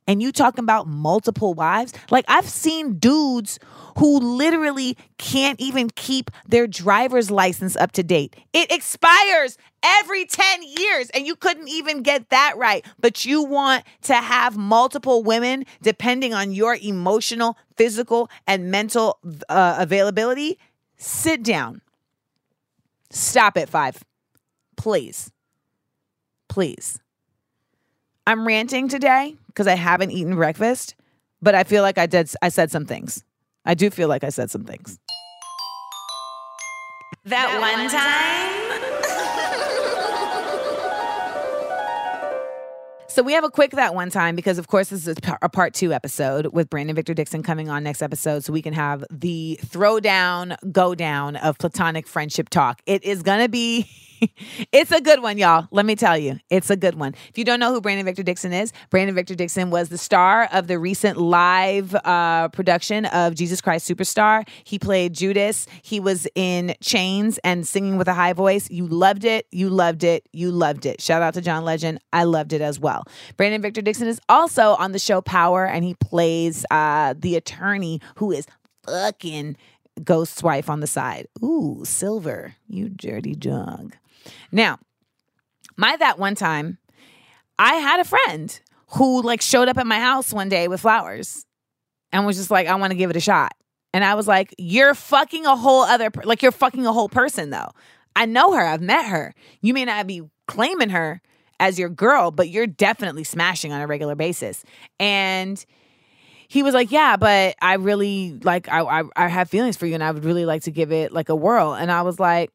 And 0.07 0.23
you 0.23 0.31
talking 0.33 0.63
about 0.63 0.87
multiple 0.87 1.55
wives? 1.55 1.93
Like 2.11 2.25
I've 2.29 2.49
seen 2.49 2.99
dudes 2.99 3.59
who 3.99 4.19
literally 4.19 4.97
can't 5.19 5.61
even 5.61 5.91
keep 5.91 6.31
their 6.47 6.67
driver's 6.67 7.31
license 7.31 7.77
up 7.77 7.93
to 7.93 8.03
date. 8.03 8.37
It 8.53 8.71
expires 8.71 9.59
every 9.83 10.27
10 10.27 10.63
years 10.63 11.11
and 11.11 11.27
you 11.27 11.35
couldn't 11.35 11.69
even 11.69 12.03
get 12.03 12.29
that 12.31 12.57
right. 12.57 12.85
But 13.01 13.25
you 13.25 13.43
want 13.43 13.85
to 14.03 14.15
have 14.15 14.57
multiple 14.57 15.23
women 15.23 15.65
depending 15.83 16.35
on 16.35 16.53
your 16.53 16.77
emotional, 16.77 17.57
physical, 17.77 18.31
and 18.47 18.71
mental 18.71 19.19
uh, 19.49 19.77
availability? 19.79 20.59
Sit 20.97 21.43
down. 21.43 21.81
Stop 23.11 23.57
it, 23.57 23.69
five. 23.69 24.03
Please. 24.77 25.31
Please. 26.49 27.01
I'm 28.27 28.47
ranting 28.47 28.89
today 28.89 29.37
because 29.57 29.67
I 29.67 29.75
haven't 29.75 30.11
eaten 30.11 30.35
breakfast, 30.35 30.95
but 31.41 31.55
I 31.55 31.65
feel 31.65 31.83
like 31.83 31.97
I 31.97 32.05
did 32.05 32.31
I 32.43 32.51
said 32.51 32.71
some 32.71 32.85
things. 32.85 33.25
I 33.65 33.73
do 33.73 33.89
feel 33.89 34.07
like 34.07 34.23
I 34.23 34.29
said 34.29 34.51
some 34.51 34.65
things. 34.65 34.99
That, 37.25 37.59
one 37.59 37.91
time. 37.91 38.67
So 43.09 43.23
we 43.23 43.33
have 43.33 43.45
a 43.45 43.51
quick 43.51 43.71
that 43.71 43.95
one 43.95 44.11
time 44.11 44.37
because, 44.37 44.59
of 44.59 44.69
course, 44.69 44.91
this 44.91 45.09
is 45.09 45.17
a 45.41 45.49
part 45.49 45.73
two 45.73 45.95
episode 45.95 46.49
with 46.53 46.69
Brandon 46.69 46.95
Victor 46.95 47.15
Dixon 47.15 47.43
coming 47.43 47.71
on 47.71 47.83
next 47.83 48.03
episode, 48.03 48.45
so 48.45 48.53
we 48.53 48.61
can 48.61 48.75
have 48.75 49.05
the 49.11 49.59
throwdown, 49.65 50.55
go 50.71 50.95
down 50.95 51.37
of 51.37 51.57
platonic 51.57 52.07
friendship 52.07 52.51
talk. 52.51 52.83
It 52.85 53.03
is 53.05 53.23
gonna 53.23 53.49
be. 53.49 53.89
it's 54.73 54.93
a 54.93 55.01
good 55.01 55.23
one, 55.23 55.39
y'all. 55.39 55.67
Let 55.71 55.87
me 55.87 55.97
tell 55.97 56.17
you, 56.17 56.39
it's 56.51 56.71
a 56.71 56.77
good 56.77 56.95
one. 56.95 57.15
If 57.29 57.39
you 57.39 57.45
don't 57.45 57.61
know 57.61 57.73
who 57.73 57.81
Brandon 57.81 58.05
Victor 58.05 58.23
Dixon 58.23 58.53
is, 58.53 58.73
Brandon 58.91 59.15
Victor 59.15 59.35
Dixon 59.35 59.71
was 59.71 59.89
the 59.89 59.99
star 59.99 60.49
of 60.53 60.67
the 60.67 60.79
recent 60.79 61.19
live 61.19 61.95
uh, 61.95 62.49
production 62.49 63.07
of 63.07 63.35
Jesus 63.35 63.61
Christ 63.61 63.89
Superstar. 63.89 64.49
He 64.65 64.79
played 64.79 65.13
Judas. 65.13 65.67
He 65.83 66.01
was 66.01 66.27
in 66.35 66.75
Chains 66.81 67.39
and 67.45 67.67
singing 67.67 67.97
with 67.97 68.09
a 68.09 68.15
high 68.15 68.33
voice. 68.33 68.71
You 68.71 68.87
loved 68.87 69.25
it. 69.25 69.47
You 69.51 69.69
loved 69.69 70.05
it. 70.05 70.29
You 70.33 70.51
loved 70.51 70.87
it. 70.87 71.01
Shout 71.01 71.23
out 71.23 71.35
to 71.35 71.41
John 71.41 71.65
Legend. 71.65 72.01
I 72.13 72.25
loved 72.25 72.53
it 72.53 72.61
as 72.61 72.79
well. 72.81 73.05
Brandon 73.37 73.63
Victor 73.63 73.83
Dixon 73.83 74.09
is 74.09 74.21
also 74.29 74.75
on 74.77 74.93
the 74.93 74.99
show 74.99 75.21
Power, 75.21 75.67
and 75.67 75.85
he 75.85 75.95
plays 75.95 76.65
uh, 76.71 77.15
the 77.19 77.37
attorney 77.37 78.01
who 78.17 78.33
is 78.33 78.47
fucking 78.87 79.57
Ghost's 80.03 80.43
wife 80.43 80.69
on 80.69 80.81
the 80.81 80.87
side. 80.87 81.27
Ooh, 81.43 81.83
Silver, 81.85 82.55
you 82.69 82.89
dirty 82.89 83.35
dog. 83.35 83.97
Now, 84.53 84.79
my 85.77 85.97
that 85.97 86.19
one 86.19 86.35
time, 86.35 86.79
I 87.59 87.75
had 87.75 88.01
a 88.01 88.05
friend 88.05 88.59
who 88.91 89.23
like 89.23 89.43
showed 89.43 89.69
up 89.69 89.79
at 89.79 89.87
my 89.87 89.99
house 90.01 90.33
one 90.33 90.49
day 90.49 90.69
with 90.69 90.81
flowers 90.81 91.45
and 92.13 92.27
was 92.27 92.37
just 92.37 92.51
like, 92.51 92.67
I 92.67 92.75
want 92.77 92.93
to 92.93 92.97
give 92.97 93.11
it 93.11 93.17
a 93.17 93.21
shot. 93.21 93.53
And 93.93 94.05
I 94.05 94.15
was 94.15 94.29
like, 94.29 94.55
you're 94.59 94.95
fucking 94.95 95.47
a 95.47 95.57
whole 95.57 95.83
other, 95.83 96.11
per- 96.11 96.23
like 96.23 96.43
you're 96.43 96.53
fucking 96.53 96.87
a 96.87 96.93
whole 96.93 97.09
person 97.09 97.51
though. 97.51 97.69
I 98.15 98.27
know 98.27 98.53
her. 98.53 98.65
I've 98.65 98.81
met 98.81 99.07
her. 99.07 99.35
You 99.61 99.75
may 99.75 99.85
not 99.85 100.07
be 100.07 100.23
claiming 100.47 100.91
her 100.91 101.21
as 101.61 101.79
your 101.79 101.89
girl, 101.89 102.31
but 102.31 102.49
you're 102.49 102.67
definitely 102.67 103.25
smashing 103.25 103.73
on 103.73 103.81
a 103.81 103.87
regular 103.87 104.15
basis. 104.15 104.65
And 104.99 105.65
he 106.49 106.63
was 106.63 106.75
like, 106.75 106.91
"Yeah, 106.91 107.17
but 107.17 107.57
I 107.61 107.75
really 107.75 108.39
like 108.43 108.69
I, 108.69 108.83
I 108.83 109.03
I 109.17 109.29
have 109.29 109.51
feelings 109.51 109.77
for 109.77 109.87
you, 109.87 109.95
and 109.95 110.05
I 110.05 110.11
would 110.11 110.25
really 110.25 110.45
like 110.45 110.63
to 110.63 110.71
give 110.71 110.93
it 110.93 111.13
like 111.13 111.29
a 111.29 111.35
whirl." 111.35 111.75
And 111.75 111.91
I 111.91 112.03
was 112.03 112.21
like, 112.21 112.51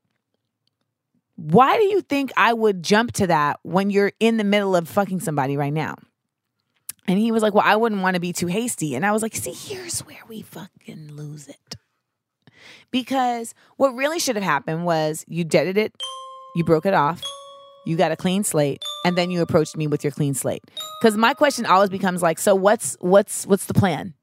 "Why 1.41 1.77
do 1.77 1.83
you 1.83 2.01
think 2.01 2.31
I 2.37 2.53
would 2.53 2.83
jump 2.83 3.13
to 3.13 3.27
that 3.27 3.59
when 3.63 3.89
you're 3.89 4.11
in 4.19 4.37
the 4.37 4.43
middle 4.43 4.75
of 4.75 4.87
fucking 4.87 5.19
somebody 5.21 5.57
right 5.57 5.73
now?" 5.73 5.95
And 7.07 7.17
he 7.17 7.31
was 7.31 7.41
like, 7.41 7.53
"Well, 7.53 7.63
I 7.65 7.75
wouldn't 7.75 8.01
want 8.01 8.13
to 8.13 8.19
be 8.19 8.31
too 8.31 8.47
hasty." 8.47 8.95
And 8.95 9.05
I 9.05 9.11
was 9.11 9.21
like, 9.21 9.35
"See, 9.35 9.53
here's 9.53 10.01
where 10.01 10.21
we 10.27 10.41
fucking 10.41 11.11
lose 11.13 11.47
it." 11.47 11.75
Because 12.91 13.53
what 13.77 13.95
really 13.95 14.19
should 14.19 14.35
have 14.35 14.43
happened 14.43 14.85
was 14.85 15.25
you 15.27 15.43
deaded 15.43 15.77
it, 15.77 15.93
you 16.55 16.63
broke 16.63 16.85
it 16.85 16.93
off, 16.93 17.23
you 17.85 17.95
got 17.97 18.11
a 18.11 18.15
clean 18.15 18.43
slate, 18.43 18.83
and 19.05 19.17
then 19.17 19.31
you 19.31 19.41
approached 19.41 19.75
me 19.75 19.87
with 19.87 20.03
your 20.03 20.11
clean 20.11 20.33
slate. 20.33 20.63
Because 21.01 21.17
my 21.17 21.33
question 21.33 21.65
always 21.65 21.89
becomes 21.89 22.21
like, 22.21 22.37
so 22.39 22.53
what's 22.53 22.97
what's 22.99 23.47
what's 23.47 23.65
the 23.65 23.73
plan? 23.73 24.13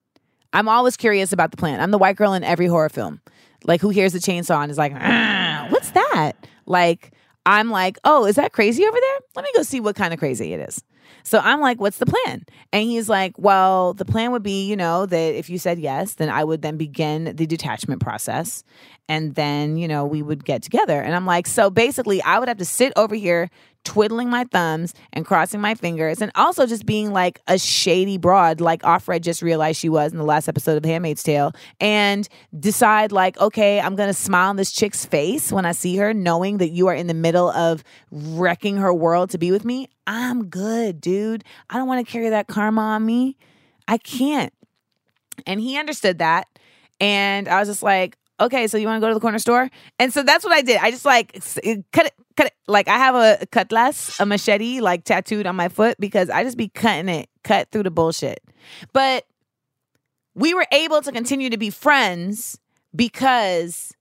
I'm 0.53 0.69
always 0.69 0.97
curious 0.97 1.33
about 1.33 1.51
the 1.51 1.57
plan. 1.57 1.81
I'm 1.81 1.91
the 1.91 1.99
white 1.99 2.17
girl 2.17 2.33
in 2.33 2.45
every 2.45 2.67
horror 2.67 2.89
film. 2.89 3.21
Like 3.65 3.81
who 3.81 3.89
hears 3.91 4.13
the 4.13 4.19
chainsaw 4.19 4.63
and 4.63 4.71
is 4.71 4.79
like, 4.79 4.93
"Ah, 4.95 5.67
what's 5.71 5.91
that? 5.91 6.33
Like 6.69 7.13
I'm 7.47 7.71
like, 7.71 7.99
oh, 8.05 8.27
is 8.27 8.37
that 8.37 8.53
crazy 8.53 8.85
over 8.85 8.99
there? 9.01 9.19
Let 9.35 9.45
me 9.45 9.51
go 9.55 9.63
see 9.63 9.81
what 9.81 9.97
kind 9.97 10.13
of 10.13 10.19
crazy 10.19 10.53
it 10.53 10.69
is. 10.69 10.83
So 11.23 11.39
I'm 11.39 11.61
like, 11.61 11.81
what's 11.81 11.99
the 11.99 12.07
plan? 12.07 12.45
And 12.73 12.85
he's 12.85 13.09
like, 13.09 13.35
well, 13.39 13.95
the 13.95 14.05
plan 14.05 14.33
would 14.33 14.43
be, 14.43 14.67
you 14.67 14.77
know, 14.77 15.07
that 15.07 15.35
if 15.35 15.49
you 15.49 15.59
said 15.59 15.79
yes, 15.79 16.15
then 16.15 16.29
I 16.29 16.45
would 16.45 16.63
then 16.63 16.77
begin 16.77 17.37
the 17.37 17.47
detachment 17.47 18.03
process. 18.03 18.65
And 19.09 19.35
then, 19.35 19.79
you 19.79 19.89
know, 19.89 20.05
we 20.05 20.23
would 20.23 20.45
get 20.45 20.63
together. 20.63 21.01
And 21.01 21.15
I'm 21.15 21.27
like, 21.27 21.47
so 21.47 21.71
basically, 21.71 22.23
I 22.23 22.39
would 22.39 22.49
have 22.49 22.59
to 22.59 22.65
sit 22.65 22.93
over 22.97 23.15
here 23.15 23.51
twiddling 23.89 24.29
my 24.29 24.45
thumbs 24.45 24.93
and 25.15 25.25
crossing 25.25 25.63
my 25.63 25.75
fingers 25.75 26.21
and 26.21 26.31
also 26.35 26.67
just 26.67 26.85
being 26.85 27.11
like 27.11 27.41
a 27.49 27.59
shady 27.59 28.19
broad 28.19 28.61
like 28.61 28.83
Offred 28.83 29.23
just 29.23 29.41
realized 29.41 29.81
she 29.81 29.89
was 29.89 30.13
in 30.13 30.19
the 30.19 30.25
last 30.25 30.47
episode 30.47 30.77
of 30.77 30.85
Handmaid's 30.85 31.23
Tale 31.23 31.53
and 31.81 32.29
decide 32.61 33.13
like 33.13 33.41
okay 33.41 33.81
I'm 33.81 33.97
gonna 33.97 34.13
smile 34.13 34.51
on 34.51 34.57
this 34.57 34.73
chick's 34.73 35.07
face 35.07 35.51
when 35.51 35.65
I 35.65 35.73
see 35.73 35.97
her 35.97 36.13
knowing 36.13 36.59
that 36.59 36.69
you 36.69 36.89
are 36.89 36.95
in 36.95 37.07
the 37.07 37.15
middle 37.15 37.49
of 37.49 37.83
wrecking 38.11 38.77
her 38.77 38.93
world 38.93 39.31
to 39.31 39.39
be 39.39 39.51
with 39.51 39.65
me. 39.65 39.89
I'm 40.07 40.51
good 40.51 41.01
dude. 41.01 41.43
I 41.71 41.79
don't 41.79 41.89
want 41.89 42.07
to 42.07 42.13
carry 42.13 42.29
that 42.29 42.47
karma 42.47 42.83
on 42.83 43.07
me. 43.07 43.39
I 43.87 43.97
can't. 43.97 44.53
And 45.47 45.61
he 45.61 45.79
understood 45.79 46.19
that 46.19 46.47
and 47.01 47.49
I 47.49 47.59
was 47.59 47.69
just 47.71 47.83
like 47.83 48.19
okay, 48.41 48.67
so 48.67 48.79
you 48.79 48.87
want 48.87 49.01
to 49.01 49.05
go 49.05 49.09
to 49.09 49.15
the 49.15 49.21
corner 49.21 49.39
store? 49.39 49.71
And 49.99 50.13
so 50.13 50.23
that's 50.23 50.45
what 50.45 50.53
I 50.53 50.63
did. 50.63 50.79
I 50.79 50.91
just 50.91 51.05
like 51.05 51.33
cut 51.93 52.07
it, 52.07 52.15
cut 52.37 52.47
it. 52.47 52.55
Like 52.67 52.89
I 52.89 52.99
have 52.99 53.15
a 53.15 53.47
cutlass, 53.47 54.19
a 54.21 54.27
machete, 54.27 54.81
like 54.81 55.05
tattooed 55.05 55.47
on 55.47 55.57
my 55.57 55.69
foot 55.69 55.97
because 55.99 56.31
I 56.31 56.45
just 56.45 56.57
be 56.57 56.69
cutting 56.69 57.09
it, 57.09 57.29
cut 57.45 57.71
through 57.71 57.85
the 57.85 57.91
bullshit. 57.91 58.41
But 58.93 59.25
we 60.35 60.55
were 60.55 60.67
able 60.73 61.03
to 61.03 61.13
continue 61.13 61.51
to 61.51 61.59
be 61.59 61.71
friends 61.71 62.59
because 62.95 63.93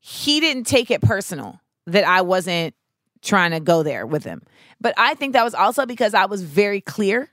he 0.00 0.40
didn't 0.40 0.64
take 0.64 0.90
it 0.90 1.00
personal 1.00 1.60
that 1.86 2.04
I 2.04 2.22
wasn't 2.22 2.74
trying 3.22 3.52
to 3.52 3.60
go 3.60 3.82
there 3.82 4.06
with 4.06 4.24
him. 4.24 4.42
But 4.80 4.94
I 4.96 5.14
think 5.14 5.34
that 5.34 5.44
was 5.44 5.54
also 5.54 5.86
because 5.86 6.14
I 6.14 6.26
was 6.26 6.42
very 6.42 6.80
clear 6.80 7.30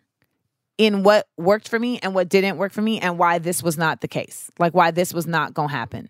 in 0.77 1.03
what 1.03 1.27
worked 1.37 1.67
for 1.67 1.79
me 1.79 1.99
and 1.99 2.13
what 2.13 2.29
didn't 2.29 2.57
work 2.57 2.71
for 2.71 2.81
me 2.81 2.99
and 2.99 3.17
why 3.17 3.39
this 3.39 3.61
was 3.63 3.77
not 3.77 4.01
the 4.01 4.07
case. 4.07 4.49
Like 4.59 4.73
why 4.73 4.91
this 4.91 5.13
was 5.13 5.27
not 5.27 5.53
going 5.53 5.69
to 5.69 5.75
happen. 5.75 6.09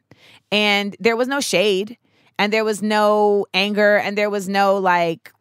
And 0.51 0.95
there 0.99 1.15
was 1.15 1.27
no 1.27 1.39
shade 1.39 1.97
and 2.37 2.51
there 2.51 2.63
was 2.63 2.81
no 2.81 3.45
anger 3.53 3.97
and 3.97 4.17
there 4.17 4.29
was 4.29 4.49
no 4.49 4.77
like 4.77 5.31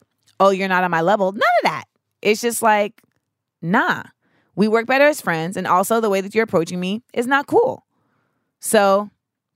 oh 0.41 0.51
you're 0.51 0.69
not 0.69 0.85
on 0.85 0.91
my 0.91 1.01
level. 1.01 1.33
None 1.33 1.41
of 1.41 1.65
that. 1.65 1.85
It's 2.23 2.41
just 2.41 2.63
like 2.63 3.03
nah. 3.63 4.05
We 4.55 4.67
work 4.67 4.87
better 4.87 5.07
as 5.07 5.21
friends 5.21 5.57
and 5.57 5.67
also 5.67 6.01
the 6.01 6.11
way 6.11 6.21
that 6.21 6.35
you're 6.35 6.45
approaching 6.45 6.81
me 6.81 7.03
is 7.13 7.27
not 7.27 7.47
cool. 7.47 7.85
So 8.61 9.09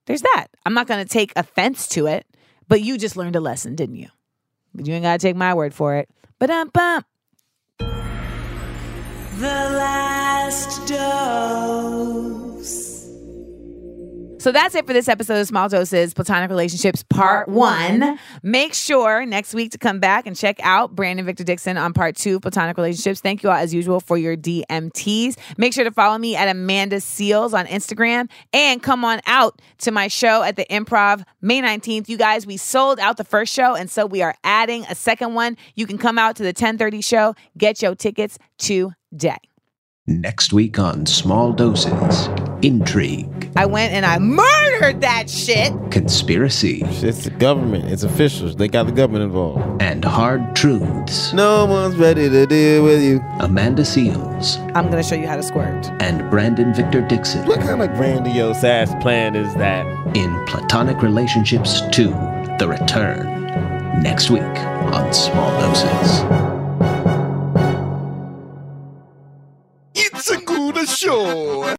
there's 0.06 0.22
that. 0.22 0.46
I'm 0.64 0.74
not 0.74 0.86
going 0.86 1.04
to 1.04 1.08
take 1.08 1.32
offense 1.34 1.88
to 1.88 2.06
it, 2.06 2.24
but 2.68 2.82
you 2.82 2.96
just 2.98 3.16
learned 3.16 3.34
a 3.34 3.40
lesson, 3.40 3.74
didn't 3.74 3.96
you? 3.96 4.08
But 4.74 4.86
you 4.86 4.94
ain't 4.94 5.02
got 5.02 5.18
to 5.18 5.26
take 5.26 5.36
my 5.36 5.54
word 5.54 5.74
for 5.74 5.96
it. 5.96 6.08
But 6.38 6.50
um 6.50 6.68
bump. 6.68 7.06
The 7.78 9.46
last 9.46 10.86
dose. 10.86 11.71
So 14.42 14.50
that's 14.50 14.74
it 14.74 14.88
for 14.88 14.92
this 14.92 15.08
episode 15.08 15.38
of 15.40 15.46
Small 15.46 15.68
Doses 15.68 16.14
Platonic 16.14 16.50
Relationships 16.50 17.04
Part 17.04 17.46
One. 17.46 18.18
Make 18.42 18.74
sure 18.74 19.24
next 19.24 19.54
week 19.54 19.70
to 19.70 19.78
come 19.78 20.00
back 20.00 20.26
and 20.26 20.34
check 20.34 20.58
out 20.64 20.96
Brandon 20.96 21.24
Victor 21.24 21.44
Dixon 21.44 21.76
on 21.76 21.92
Part 21.92 22.16
Two 22.16 22.40
Platonic 22.40 22.76
Relationships. 22.76 23.20
Thank 23.20 23.44
you 23.44 23.50
all 23.50 23.54
as 23.54 23.72
usual 23.72 24.00
for 24.00 24.18
your 24.18 24.36
DMTs. 24.36 25.38
Make 25.58 25.72
sure 25.72 25.84
to 25.84 25.92
follow 25.92 26.18
me 26.18 26.34
at 26.34 26.48
Amanda 26.48 26.96
Seales 26.96 27.52
on 27.52 27.66
Instagram 27.66 28.28
and 28.52 28.82
come 28.82 29.04
on 29.04 29.20
out 29.26 29.62
to 29.78 29.92
my 29.92 30.08
show 30.08 30.42
at 30.42 30.56
the 30.56 30.64
Improv 30.64 31.22
May 31.40 31.62
19th. 31.62 32.08
You 32.08 32.16
guys, 32.16 32.44
we 32.44 32.56
sold 32.56 32.98
out 32.98 33.18
the 33.18 33.24
first 33.24 33.54
show, 33.54 33.76
and 33.76 33.88
so 33.88 34.06
we 34.06 34.22
are 34.22 34.34
adding 34.42 34.84
a 34.90 34.96
second 34.96 35.34
one. 35.34 35.56
You 35.76 35.86
can 35.86 35.98
come 35.98 36.18
out 36.18 36.34
to 36.34 36.42
the 36.42 36.48
1030 36.48 37.00
show. 37.00 37.36
Get 37.56 37.80
your 37.80 37.94
tickets 37.94 38.40
today. 38.58 39.51
Next 40.08 40.52
week 40.52 40.80
on 40.80 41.06
Small 41.06 41.52
Doses 41.52 42.26
Intrigue, 42.62 43.52
I 43.54 43.66
went 43.66 43.92
and 43.92 44.04
I 44.04 44.18
murdered 44.18 45.00
that 45.00 45.30
shit. 45.30 45.72
Conspiracy, 45.92 46.82
It's 46.84 47.22
the 47.22 47.30
government. 47.30 47.84
It's 47.84 48.02
officials. 48.02 48.56
They 48.56 48.66
got 48.66 48.86
the 48.86 48.92
government 48.92 49.22
involved. 49.22 49.80
and 49.80 50.04
Hard 50.04 50.56
Truths. 50.56 51.32
No 51.32 51.66
one's 51.66 51.94
ready 51.94 52.28
to 52.28 52.46
deal 52.46 52.82
with 52.82 53.00
you. 53.00 53.20
Amanda 53.38 53.82
Seales 53.82 54.58
I'm 54.74 54.90
going 54.90 55.00
to 55.00 55.08
show 55.08 55.14
you 55.14 55.28
how 55.28 55.36
to 55.36 55.42
squirt. 55.42 55.86
and 56.02 56.28
Brandon 56.28 56.74
Victor 56.74 57.02
Dixon 57.02 57.46
What 57.46 57.60
kind 57.60 57.80
of 57.80 57.90
grandiose 57.94 58.64
ass 58.64 58.92
plan 59.00 59.36
is 59.36 59.54
that? 59.54 59.86
in 60.16 60.44
Platonic 60.46 61.00
Relationships 61.00 61.80
2 61.92 62.08
The 62.58 62.66
Return. 62.68 64.02
Next 64.02 64.30
week 64.30 64.42
on 64.42 65.12
Small 65.12 65.60
Doses. 65.60 66.51
the 70.74 70.86
show. 70.86 71.76